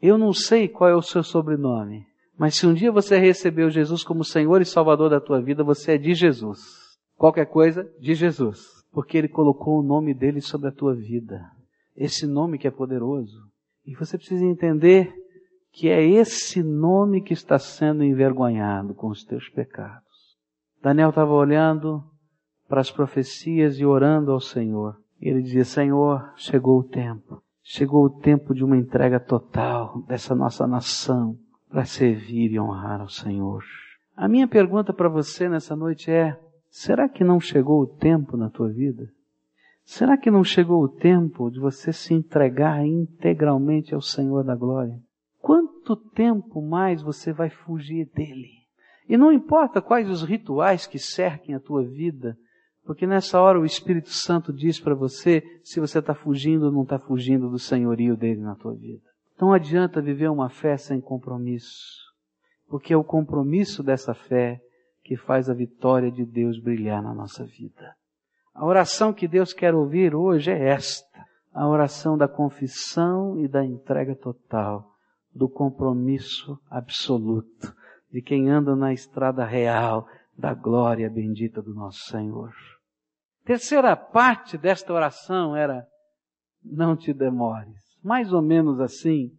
[0.00, 2.06] Eu não sei qual é o seu sobrenome,
[2.36, 5.92] mas se um dia você recebeu Jesus como Senhor e Salvador da tua vida, você
[5.92, 6.60] é de Jesus.
[7.16, 8.66] Qualquer coisa, de Jesus.
[8.90, 11.40] Porque Ele colocou o nome dele sobre a tua vida.
[11.96, 13.38] Esse nome que é poderoso.
[13.86, 15.12] E você precisa entender
[15.72, 20.36] que é esse nome que está sendo envergonhado com os teus pecados.
[20.82, 22.02] Daniel estava olhando
[22.68, 24.96] para as profecias e orando ao Senhor.
[25.22, 27.40] Ele dizia: Senhor, chegou o tempo.
[27.62, 31.38] Chegou o tempo de uma entrega total dessa nossa nação
[31.70, 33.62] para servir e honrar ao Senhor.
[34.16, 36.36] A minha pergunta para você nessa noite é:
[36.68, 39.08] será que não chegou o tempo na tua vida?
[39.84, 44.98] Será que não chegou o tempo de você se entregar integralmente ao Senhor da glória?
[45.40, 48.62] Quanto tempo mais você vai fugir dele?
[49.08, 52.36] E não importa quais os rituais que cerquem a tua vida,
[52.84, 56.82] porque nessa hora o Espírito Santo diz para você se você está fugindo ou não
[56.82, 59.02] está fugindo do senhorio dele na tua vida.
[59.40, 61.98] Não adianta viver uma fé sem compromisso,
[62.68, 64.60] porque é o compromisso dessa fé
[65.02, 67.94] que faz a vitória de Deus brilhar na nossa vida.
[68.54, 73.64] A oração que Deus quer ouvir hoje é esta: a oração da confissão e da
[73.64, 74.92] entrega total,
[75.34, 77.74] do compromisso absoluto
[78.12, 82.52] de quem anda na estrada real da glória bendita do nosso Senhor.
[83.44, 85.86] Terceira parte desta oração era:
[86.64, 87.80] não te demores.
[88.02, 89.30] Mais ou menos assim,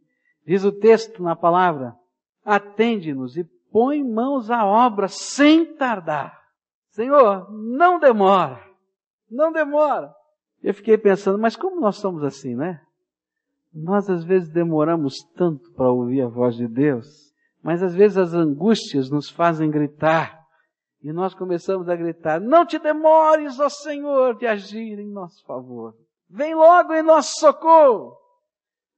[0.46, 1.96] diz o texto na palavra:
[2.44, 6.38] atende-nos e põe mãos à obra sem tardar.
[6.90, 8.62] Senhor, não demora,
[9.30, 10.14] não demora.
[10.62, 12.82] Eu fiquei pensando, mas como nós somos assim, né?
[13.74, 17.08] Nós às vezes demoramos tanto para ouvir a voz de Deus,
[17.64, 20.43] mas às vezes as angústias nos fazem gritar.
[21.04, 25.94] E nós começamos a gritar: Não te demores, ó Senhor, de agir em nosso favor.
[26.30, 28.16] Vem logo em nosso socorro.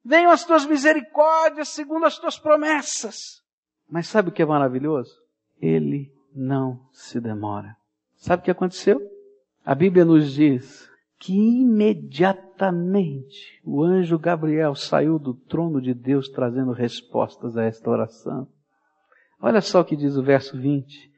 [0.04, 3.42] Venham as tuas misericórdias segundo as tuas promessas.
[3.90, 5.20] Mas sabe o que é maravilhoso?
[5.60, 7.76] Ele não se demora.
[8.16, 9.02] Sabe o que aconteceu?
[9.66, 10.88] A Bíblia nos diz
[11.18, 18.48] que imediatamente o anjo Gabriel saiu do trono de Deus trazendo respostas a esta oração.
[19.42, 21.15] Olha só o que diz o verso 20.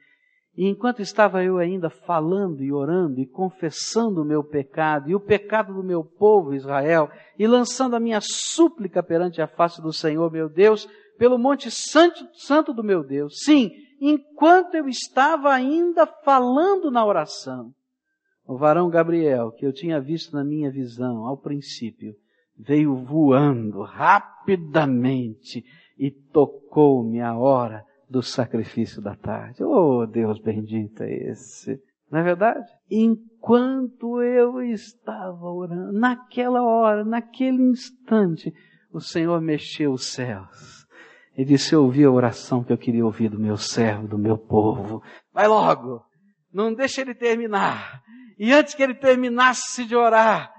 [0.58, 5.20] E enquanto estava eu ainda falando e orando e confessando o meu pecado e o
[5.20, 10.32] pecado do meu povo Israel e lançando a minha súplica perante a face do Senhor
[10.32, 13.44] meu Deus, pelo monte santo, santo do meu Deus.
[13.44, 17.72] Sim, enquanto eu estava ainda falando na oração,
[18.44, 22.16] o varão Gabriel, que eu tinha visto na minha visão ao princípio,
[22.58, 25.62] veio voando rapidamente
[25.96, 29.62] e tocou-me a hora do sacrifício da tarde.
[29.62, 31.80] Oh, Deus bendito é esse.
[32.10, 32.66] Não é verdade?
[32.90, 38.52] Enquanto eu estava orando, naquela hora, naquele instante,
[38.90, 40.86] o Senhor mexeu os céus.
[41.36, 44.36] E disse, eu ouvi a oração que eu queria ouvir do meu servo, do meu
[44.36, 45.02] povo.
[45.32, 46.02] Vai logo!
[46.52, 48.02] Não deixe ele terminar.
[48.38, 50.52] E antes que ele terminasse de orar,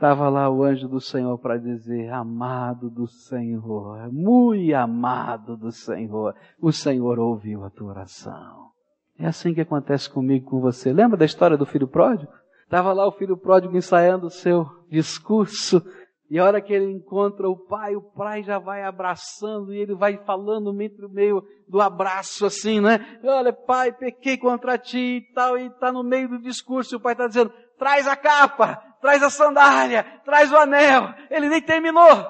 [0.00, 6.34] estava lá o anjo do Senhor para dizer: Amado do Senhor, muito amado do Senhor,
[6.58, 8.70] o Senhor ouviu a tua oração.
[9.18, 10.90] É assim que acontece comigo com você.
[10.90, 12.32] Lembra da história do filho pródigo?
[12.64, 15.82] Estava lá o filho pródigo ensaiando o seu discurso
[16.30, 19.94] e a hora que ele encontra o pai, o pai já vai abraçando e ele
[19.94, 23.18] vai falando no meio do abraço assim, né?
[23.22, 27.00] Olha, pai, pequei contra ti e tal, e está no meio do discurso e o
[27.00, 31.14] pai está dizendo, traz a capa, traz a sandália, traz o anel.
[31.30, 32.26] Ele nem terminou.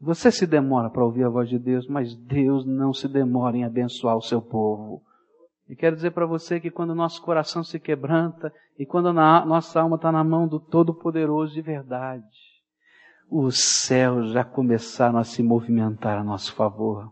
[0.00, 3.64] Você se demora para ouvir a voz de Deus, mas Deus não se demora em
[3.64, 5.02] abençoar o seu povo.
[5.68, 9.80] E quero dizer para você que quando nosso coração se quebranta e quando a nossa
[9.80, 12.26] alma está na mão do Todo-Poderoso de verdade,
[13.30, 17.10] os céus já começaram a se movimentar a nosso favor.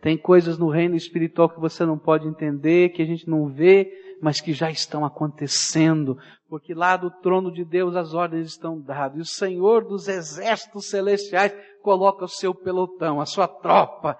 [0.00, 3.90] Tem coisas no reino espiritual que você não pode entender, que a gente não vê,
[4.22, 6.16] mas que já estão acontecendo,
[6.50, 10.90] porque lá do trono de Deus as ordens estão dadas, e o Senhor dos exércitos
[10.90, 14.18] celestiais coloca o seu pelotão, a sua tropa,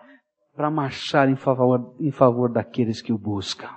[0.55, 3.69] para marchar em favor, em favor daqueles que o buscam.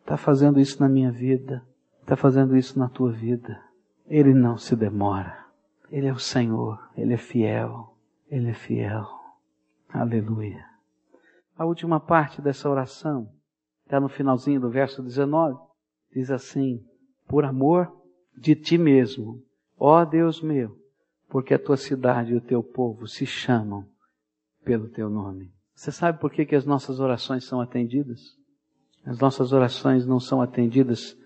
[0.00, 1.64] Está fazendo isso na minha vida,
[2.02, 3.58] está fazendo isso na tua vida.
[4.06, 5.42] Ele não se demora.
[5.90, 7.96] Ele é o Senhor, Ele é fiel,
[8.28, 9.06] Ele é fiel.
[9.88, 10.62] Aleluia.
[11.56, 13.30] A última parte dessa oração
[13.84, 15.58] está no finalzinho do verso 19.
[16.12, 16.84] Diz assim:
[17.34, 17.92] Por amor
[18.38, 19.42] de ti mesmo,
[19.76, 20.78] ó Deus meu,
[21.28, 23.84] porque a tua cidade e o teu povo se chamam
[24.64, 25.50] pelo teu nome.
[25.74, 28.20] Você sabe por que, que as nossas orações são atendidas?
[29.04, 31.18] As nossas orações não são atendidas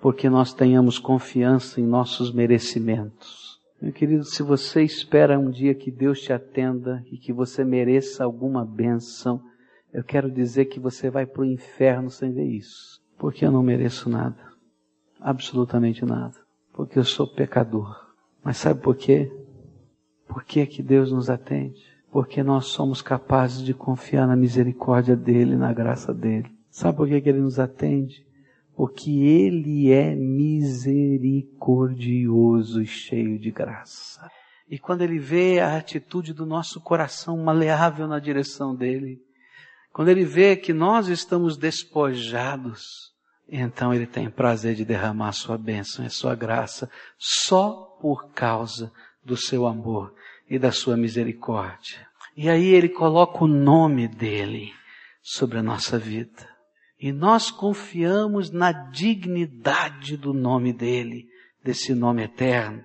[0.00, 3.58] porque nós tenhamos confiança em nossos merecimentos.
[3.82, 8.22] Meu querido, se você espera um dia que Deus te atenda e que você mereça
[8.22, 9.42] alguma bênção,
[9.92, 13.00] eu quero dizer que você vai para o inferno sem ver isso.
[13.18, 14.49] Porque eu não mereço nada.
[15.20, 16.34] Absolutamente nada.
[16.72, 18.08] Porque eu sou pecador.
[18.42, 19.30] Mas sabe por quê?
[20.26, 21.82] Por que, que Deus nos atende?
[22.10, 26.50] Porque nós somos capazes de confiar na misericórdia dEle, na graça dEle.
[26.70, 28.24] Sabe por que, que Ele nos atende?
[28.80, 34.26] porque Ele é misericordioso e cheio de graça.
[34.70, 39.20] E quando Ele vê a atitude do nosso coração maleável na direção dEle,
[39.92, 43.09] quando Ele vê que nós estamos despojados,
[43.50, 48.92] então Ele tem prazer de derramar sua bênção e sua graça só por causa
[49.24, 50.14] do seu amor
[50.48, 52.06] e da sua misericórdia.
[52.36, 54.72] E aí Ele coloca o nome dEle
[55.20, 56.48] sobre a nossa vida.
[56.98, 61.26] E nós confiamos na dignidade do nome dele,
[61.64, 62.84] desse nome eterno.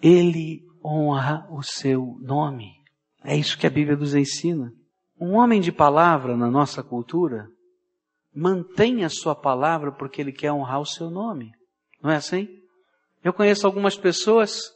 [0.00, 2.72] Ele honra o seu nome.
[3.24, 4.72] É isso que a Bíblia nos ensina.
[5.20, 7.48] Um homem de palavra na nossa cultura
[8.38, 11.50] mantém a sua palavra porque ele quer honrar o seu nome.
[12.00, 12.48] Não é assim?
[13.24, 14.70] Eu conheço algumas pessoas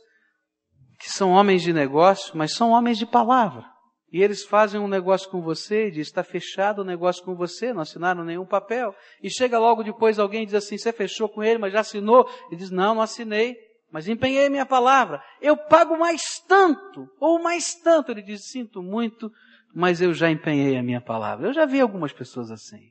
[0.98, 3.64] que são homens de negócio, mas são homens de palavra.
[4.12, 7.82] E eles fazem um negócio com você, diz, está fechado o negócio com você, não
[7.82, 8.94] assinaram nenhum papel.
[9.22, 12.28] E chega logo depois alguém e diz assim, você fechou com ele, mas já assinou?
[12.50, 13.56] E diz, não, não assinei,
[13.90, 15.22] mas empenhei minha palavra.
[15.40, 18.10] Eu pago mais tanto, ou mais tanto.
[18.10, 19.30] Ele diz, sinto muito,
[19.72, 21.46] mas eu já empenhei a minha palavra.
[21.46, 22.90] Eu já vi algumas pessoas assim.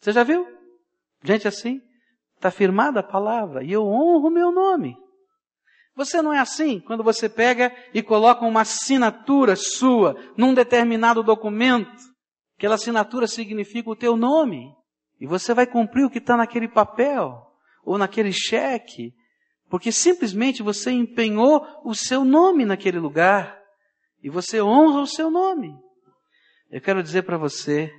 [0.00, 0.46] Você já viu?
[1.22, 1.80] Gente assim?
[2.36, 4.96] Está firmada a palavra e eu honro o meu nome.
[5.94, 12.00] Você não é assim quando você pega e coloca uma assinatura sua num determinado documento.
[12.56, 14.74] Aquela assinatura significa o teu nome.
[15.20, 17.46] E você vai cumprir o que está naquele papel
[17.84, 19.12] ou naquele cheque,
[19.68, 23.58] porque simplesmente você empenhou o seu nome naquele lugar
[24.22, 25.74] e você honra o seu nome.
[26.70, 27.92] Eu quero dizer para você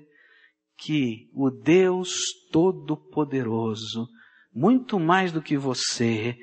[0.82, 2.10] que o Deus
[2.52, 4.08] Todo-Poderoso,
[4.54, 6.36] muito mais do que você,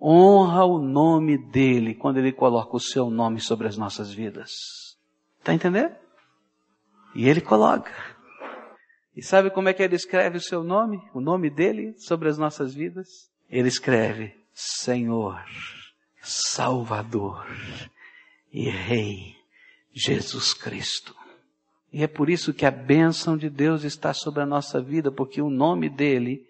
[0.00, 4.52] honra o nome dele quando ele coloca o seu nome sobre as nossas vidas.
[5.40, 5.94] Está entendendo?
[7.16, 7.92] E ele coloca.
[9.16, 12.38] E sabe como é que ele escreve o seu nome, o nome dele sobre as
[12.38, 13.08] nossas vidas?
[13.48, 15.44] Ele escreve Senhor,
[16.22, 17.44] Salvador
[18.52, 19.34] e Rei
[19.92, 21.19] Jesus Cristo.
[21.92, 25.42] E é por isso que a bênção de Deus está sobre a nossa vida, porque
[25.42, 26.46] o nome dele,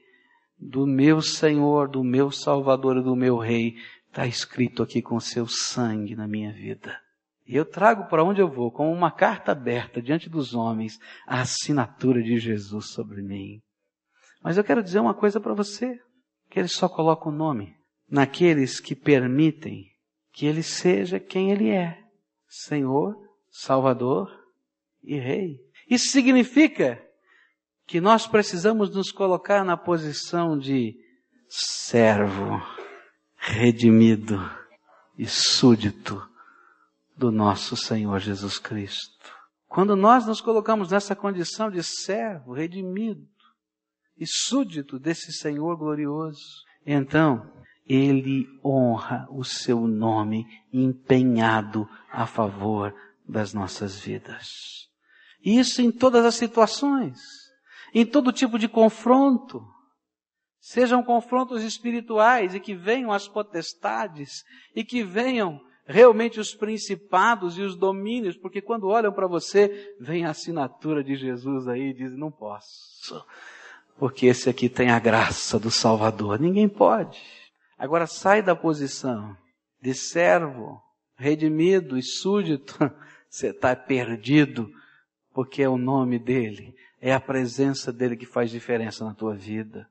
[0.58, 3.76] do meu Senhor, do meu Salvador e do meu Rei,
[4.08, 6.98] está escrito aqui com seu sangue na minha vida.
[7.46, 11.40] E eu trago para onde eu vou, como uma carta aberta diante dos homens, a
[11.40, 13.60] assinatura de Jesus sobre mim.
[14.42, 15.98] Mas eu quero dizer uma coisa para você,
[16.50, 17.74] que ele só coloca o nome
[18.08, 19.86] naqueles que permitem
[20.32, 21.98] que ele seja quem ele é.
[22.48, 23.16] Senhor,
[23.50, 24.39] Salvador
[25.02, 25.58] e Rei.
[25.88, 27.02] Isso significa
[27.86, 30.96] que nós precisamos nos colocar na posição de
[31.48, 32.62] servo,
[33.36, 34.38] redimido
[35.18, 36.22] e súdito
[37.16, 39.30] do nosso Senhor Jesus Cristo.
[39.68, 43.28] Quando nós nos colocamos nessa condição de servo, redimido
[44.16, 47.50] e súdito desse Senhor glorioso, então
[47.86, 52.94] ele honra o seu nome empenhado a favor
[53.28, 54.89] das nossas vidas.
[55.44, 57.18] Isso em todas as situações,
[57.94, 59.62] em todo tipo de confronto.
[60.60, 67.62] Sejam confrontos espirituais e que venham as potestades e que venham realmente os principados e
[67.62, 72.18] os domínios, porque quando olham para você, vem a assinatura de Jesus aí e dizem,
[72.18, 73.24] não posso,
[73.98, 76.38] porque esse aqui tem a graça do Salvador.
[76.38, 77.20] Ninguém pode.
[77.76, 79.36] Agora sai da posição
[79.82, 80.80] de servo,
[81.16, 82.78] redimido e súdito,
[83.28, 84.70] você está perdido
[85.32, 89.88] porque é o nome dele, é a presença dele que faz diferença na tua vida.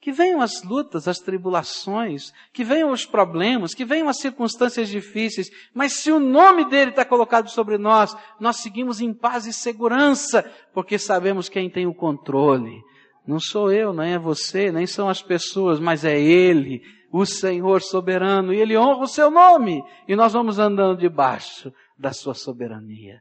[0.00, 5.50] Que venham as lutas, as tribulações, que venham os problemas, que venham as circunstâncias difíceis,
[5.74, 10.48] mas se o nome dele está colocado sobre nós, nós seguimos em paz e segurança,
[10.72, 12.80] porque sabemos quem tem o controle.
[13.26, 16.80] Não sou eu, nem é você, nem são as pessoas, mas é ele,
[17.12, 22.12] o Senhor soberano, e ele honra o seu nome, e nós vamos andando debaixo da
[22.12, 23.20] sua soberania.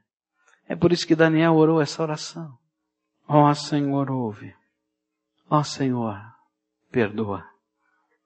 [0.68, 2.58] É por isso que Daniel orou essa oração.
[3.28, 4.54] Ó oh, Senhor, ouve.
[5.50, 6.22] Ó oh, Senhor,
[6.92, 7.46] perdoa.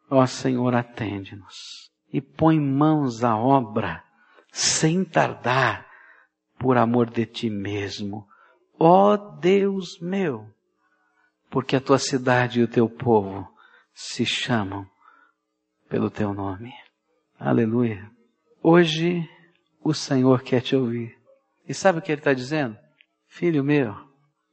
[0.09, 1.91] Ó oh, Senhor, atende-nos.
[2.11, 4.03] E põe mãos à obra,
[4.51, 5.87] sem tardar,
[6.59, 8.27] por amor de ti mesmo.
[8.77, 10.47] Ó Deus meu,
[11.49, 13.47] porque a tua cidade e o teu povo
[13.93, 14.87] se chamam
[15.87, 16.73] pelo teu nome.
[17.39, 18.09] Aleluia.
[18.61, 19.27] Hoje
[19.83, 21.20] o Senhor quer te ouvir.
[21.71, 22.77] E sabe o que ele está dizendo?
[23.29, 23.95] Filho meu,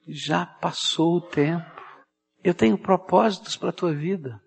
[0.07, 1.83] já passou o tempo.
[2.45, 4.41] Eu tenho propósitos para a tua vida.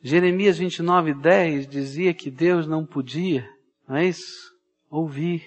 [0.00, 3.44] Jeremias 29, 10 dizia que Deus não podia,
[3.88, 4.52] não é isso?
[4.88, 5.42] Ouvir.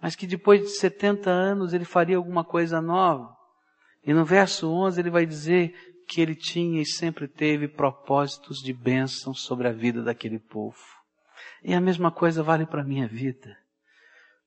[0.00, 3.32] Mas que depois de 70 anos ele faria alguma coisa nova.
[4.04, 5.72] E no verso 11 ele vai dizer
[6.08, 10.82] que ele tinha e sempre teve propósitos de bênção sobre a vida daquele povo.
[11.62, 13.61] E a mesma coisa vale para a minha vida.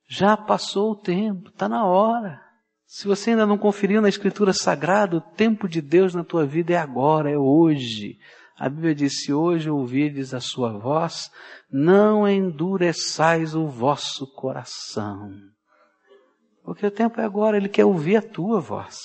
[0.08, 2.42] Já passou o tempo, está na hora.
[2.86, 6.74] Se você ainda não conferiu na Escritura Sagrada, o tempo de Deus na tua vida
[6.74, 8.18] é agora, é hoje.
[8.58, 11.30] A Bíblia diz: se hoje ouvirdes a sua voz,
[11.70, 15.32] não endureçais o vosso coração.
[16.64, 18.98] Porque o tempo é agora, Ele quer ouvir a tua voz.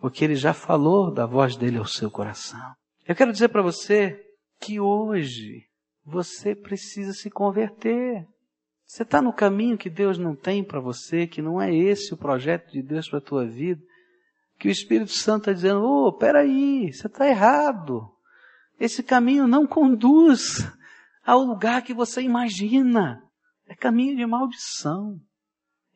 [0.00, 2.72] Porque Ele já falou da voz dele ao seu coração.
[3.06, 4.20] Eu quero dizer para você
[4.60, 5.64] que hoje
[6.04, 8.26] você precisa se converter.
[8.92, 12.16] Você está no caminho que Deus não tem para você, que não é esse o
[12.18, 13.82] projeto de Deus para a tua vida,
[14.58, 18.06] que o Espírito Santo está dizendo, ô, oh, peraí, você está errado.
[18.78, 20.70] Esse caminho não conduz
[21.24, 23.22] ao lugar que você imagina.
[23.66, 25.18] É caminho de maldição.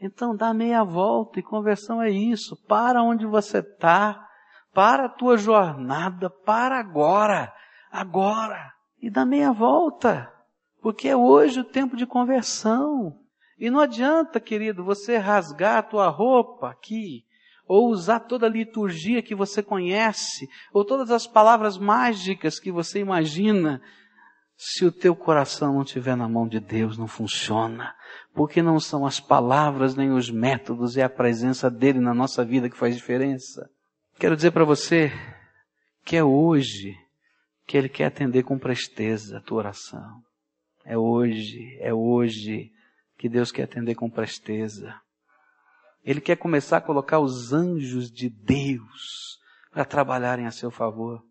[0.01, 2.57] Então dá meia volta e conversão é isso.
[2.67, 4.27] Para onde você está.
[4.73, 6.31] Para a tua jornada.
[6.31, 7.53] Para agora.
[7.93, 8.73] Agora.
[9.03, 10.33] E dá meia volta.
[10.81, 13.19] Porque é hoje o tempo de conversão.
[13.59, 17.25] E não adianta, querido, você rasgar a tua roupa aqui,
[17.67, 23.01] ou usar toda a liturgia que você conhece, ou todas as palavras mágicas que você
[23.01, 23.81] imagina,
[24.57, 27.95] se o teu coração não estiver na mão de Deus, não funciona.
[28.35, 32.71] Porque não são as palavras, nem os métodos, é a presença dele na nossa vida
[32.71, 33.69] que faz diferença.
[34.19, 35.13] Quero dizer para você
[36.05, 36.95] que é hoje
[37.67, 40.23] que ele quer atender com presteza a tua oração.
[40.89, 42.71] É hoje, é hoje
[43.19, 44.95] que Deus quer atender com presteza.
[46.05, 49.41] Ele quer começar a colocar os anjos de Deus
[49.73, 51.25] para trabalharem a seu favor.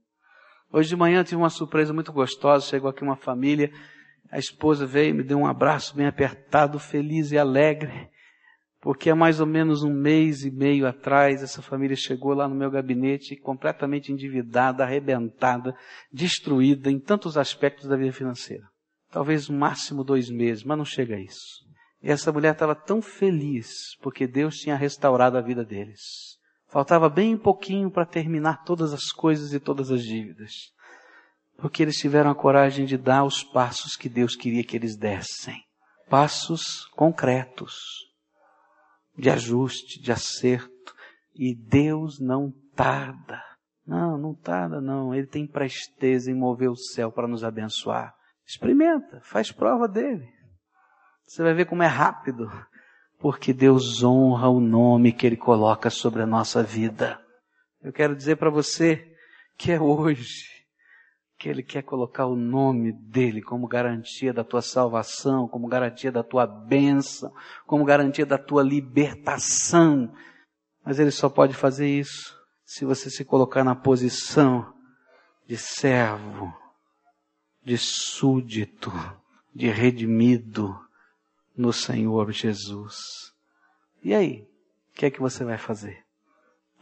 [0.70, 2.68] Hoje de manhã tive uma surpresa muito gostosa.
[2.68, 3.72] Chegou aqui uma família,
[4.30, 8.10] a esposa veio me deu um abraço bem apertado, feliz e alegre,
[8.82, 12.56] porque há mais ou menos um mês e meio atrás essa família chegou lá no
[12.56, 15.74] meu gabinete completamente endividada, arrebentada,
[16.12, 18.75] destruída em tantos aspectos da vida financeira.
[19.16, 21.66] Talvez no máximo dois meses, mas não chega a isso.
[22.04, 26.02] E essa mulher estava tão feliz porque Deus tinha restaurado a vida deles.
[26.68, 30.52] Faltava bem pouquinho para terminar todas as coisas e todas as dívidas.
[31.56, 35.64] Porque eles tiveram a coragem de dar os passos que Deus queria que eles dessem.
[36.10, 37.74] Passos concretos,
[39.18, 40.94] de ajuste, de acerto.
[41.34, 43.42] E Deus não tarda.
[43.88, 45.16] Não, não tarda não.
[45.16, 48.14] Ele tem presteza em mover o céu para nos abençoar.
[48.46, 50.28] Experimenta, faz prova dele.
[51.26, 52.50] Você vai ver como é rápido,
[53.20, 57.20] porque Deus honra o nome que Ele coloca sobre a nossa vida.
[57.82, 59.12] Eu quero dizer para você
[59.58, 60.46] que é hoje
[61.38, 66.24] que Ele quer colocar o nome dEle como garantia da tua salvação, como garantia da
[66.24, 67.34] tua bênção,
[67.66, 70.14] como garantia da tua libertação.
[70.84, 74.74] Mas Ele só pode fazer isso se você se colocar na posição
[75.48, 76.54] de servo,
[77.66, 78.92] de súdito,
[79.54, 80.80] de redimido,
[81.58, 83.34] no Senhor Jesus.
[84.04, 84.48] E aí,
[84.92, 86.04] o que é que você vai fazer?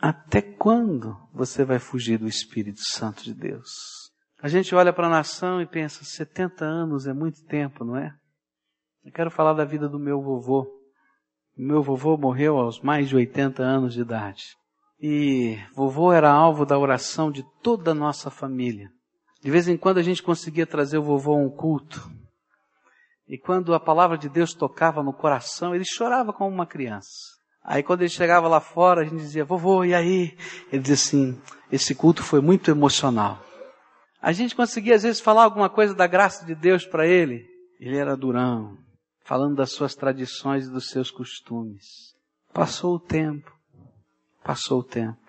[0.02, 4.12] Até quando você vai fugir do Espírito Santo de Deus?
[4.42, 8.14] A gente olha para a nação e pensa, 70 anos é muito tempo, não é?
[9.06, 10.68] Eu quero falar da vida do meu vovô.
[11.56, 14.58] Meu vovô morreu aos mais de 80 anos de idade.
[15.00, 18.92] E vovô era alvo da oração de toda a nossa família.
[19.44, 22.10] De vez em quando a gente conseguia trazer o vovô a um culto.
[23.28, 27.10] E quando a palavra de Deus tocava no coração, ele chorava como uma criança.
[27.62, 30.38] Aí quando ele chegava lá fora, a gente dizia, vovô, e aí?
[30.72, 33.44] Ele dizia assim, esse culto foi muito emocional.
[34.22, 37.46] A gente conseguia às vezes falar alguma coisa da graça de Deus para ele.
[37.82, 38.78] Ele era durão,
[39.26, 42.16] falando das suas tradições e dos seus costumes.
[42.54, 43.52] Passou o tempo,
[44.42, 45.20] passou o tempo.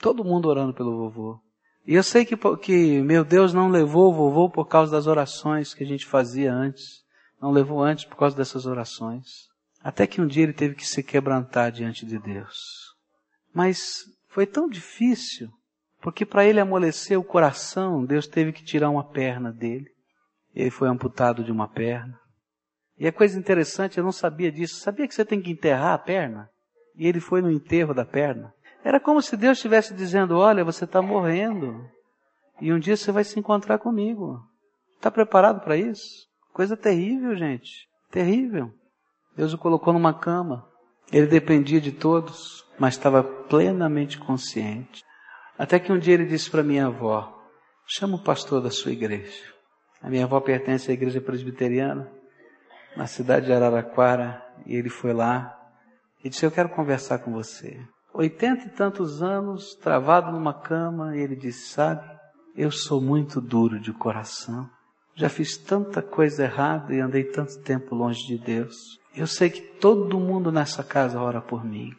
[0.00, 1.38] Todo mundo orando pelo vovô.
[1.86, 5.74] E eu sei que, que meu Deus não levou o vovô por causa das orações
[5.74, 7.02] que a gente fazia antes
[7.42, 9.48] não levou antes por causa dessas orações.
[9.82, 12.94] Até que um dia ele teve que se quebrantar diante de Deus.
[13.52, 15.50] Mas foi tão difícil,
[16.00, 19.90] porque para ele amolecer o coração, Deus teve que tirar uma perna dele.
[20.54, 22.16] Ele foi amputado de uma perna.
[22.96, 24.76] E a coisa interessante, eu não sabia disso.
[24.76, 26.48] Sabia que você tem que enterrar a perna?
[26.94, 28.54] E ele foi no enterro da perna.
[28.84, 31.88] Era como se Deus estivesse dizendo: Olha, você está morrendo.
[32.60, 34.40] E um dia você vai se encontrar comigo.
[34.96, 36.28] Está preparado para isso?
[36.52, 37.88] Coisa terrível, gente.
[38.10, 38.72] Terrível.
[39.36, 40.68] Deus o colocou numa cama.
[41.10, 45.02] Ele dependia de todos, mas estava plenamente consciente.
[45.58, 47.32] Até que um dia ele disse para minha avó:
[47.86, 49.52] chama o pastor da sua igreja.
[50.00, 52.10] A minha avó pertence à igreja presbiteriana,
[52.96, 55.56] na cidade de Araraquara, e ele foi lá
[56.24, 57.78] e disse: Eu quero conversar com você.
[58.14, 62.04] Oitenta e tantos anos, travado numa cama, e ele disse: Sabe,
[62.54, 64.68] eu sou muito duro de coração.
[65.14, 68.76] Já fiz tanta coisa errada e andei tanto tempo longe de Deus.
[69.14, 71.90] Eu sei que todo mundo nessa casa ora por mim,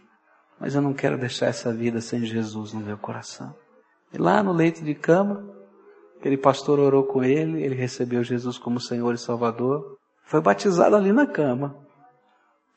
[0.60, 3.56] mas eu não quero deixar essa vida sem Jesus no meu coração.
[4.12, 5.48] E lá no leito de cama,
[6.20, 11.12] aquele pastor orou com ele, ele recebeu Jesus como Senhor e Salvador, foi batizado ali
[11.12, 11.76] na cama,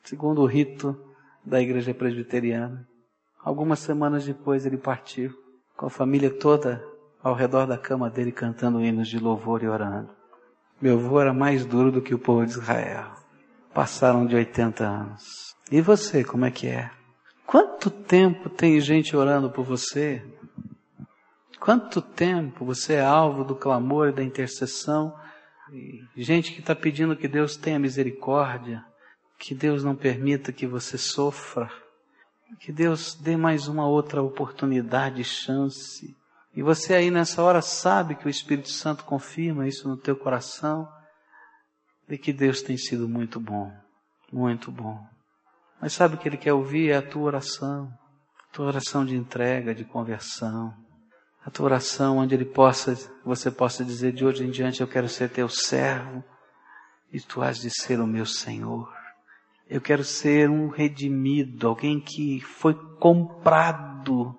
[0.03, 0.99] segundo o rito
[1.45, 2.87] da igreja presbiteriana.
[3.47, 5.33] Algumas semanas depois ele partiu,
[5.77, 6.85] com a família toda
[7.23, 10.09] ao redor da cama dele cantando hinos de louvor e orando.
[10.81, 13.09] Meu avô era mais duro do que o povo de Israel.
[13.73, 15.55] Passaram de 80 anos.
[15.71, 16.91] E você, como é que é?
[17.45, 20.21] Quanto tempo tem gente orando por você?
[21.57, 25.15] Quanto tempo você é alvo do clamor e da intercessão?
[26.17, 28.83] Gente que está pedindo que Deus tenha misericórdia,
[29.39, 31.71] que Deus não permita que você sofra,
[32.55, 36.15] que Deus dê mais uma outra oportunidade, chance.
[36.55, 40.87] E você aí nessa hora sabe que o Espírito Santo confirma isso no teu coração,
[42.07, 43.71] de que Deus tem sido muito bom.
[44.31, 45.05] Muito bom.
[45.81, 46.89] Mas sabe o que Ele quer ouvir?
[46.89, 47.93] É a tua oração.
[48.49, 50.73] A tua oração de entrega, de conversão.
[51.45, 55.07] A tua oração onde Ele possa, você possa dizer de hoje em diante, eu quero
[55.07, 56.23] ser teu servo
[57.11, 58.96] e tu has de ser o meu Senhor.
[59.69, 64.37] Eu quero ser um redimido, alguém que foi comprado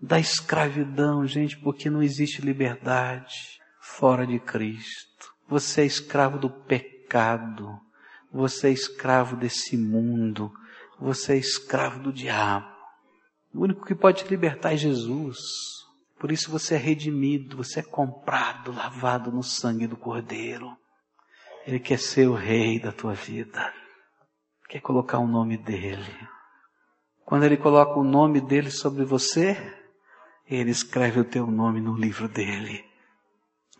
[0.00, 5.34] da escravidão, gente, porque não existe liberdade fora de Cristo.
[5.46, 7.78] Você é escravo do pecado.
[8.32, 10.50] Você é escravo desse mundo.
[10.98, 12.70] Você é escravo do diabo.
[13.52, 15.38] O único que pode te libertar é Jesus.
[16.18, 20.76] Por isso você é redimido, você é comprado, lavado no sangue do Cordeiro.
[21.66, 23.72] Ele quer ser o rei da tua vida.
[24.70, 26.28] Quer colocar o nome dele.
[27.24, 29.58] Quando ele coloca o nome dele sobre você,
[30.46, 32.84] ele escreve o teu nome no livro dele.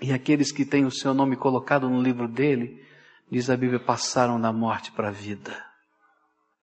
[0.01, 2.85] E aqueles que têm o seu nome colocado no livro dele,
[3.31, 5.70] diz a Bíblia, passaram da morte para a vida.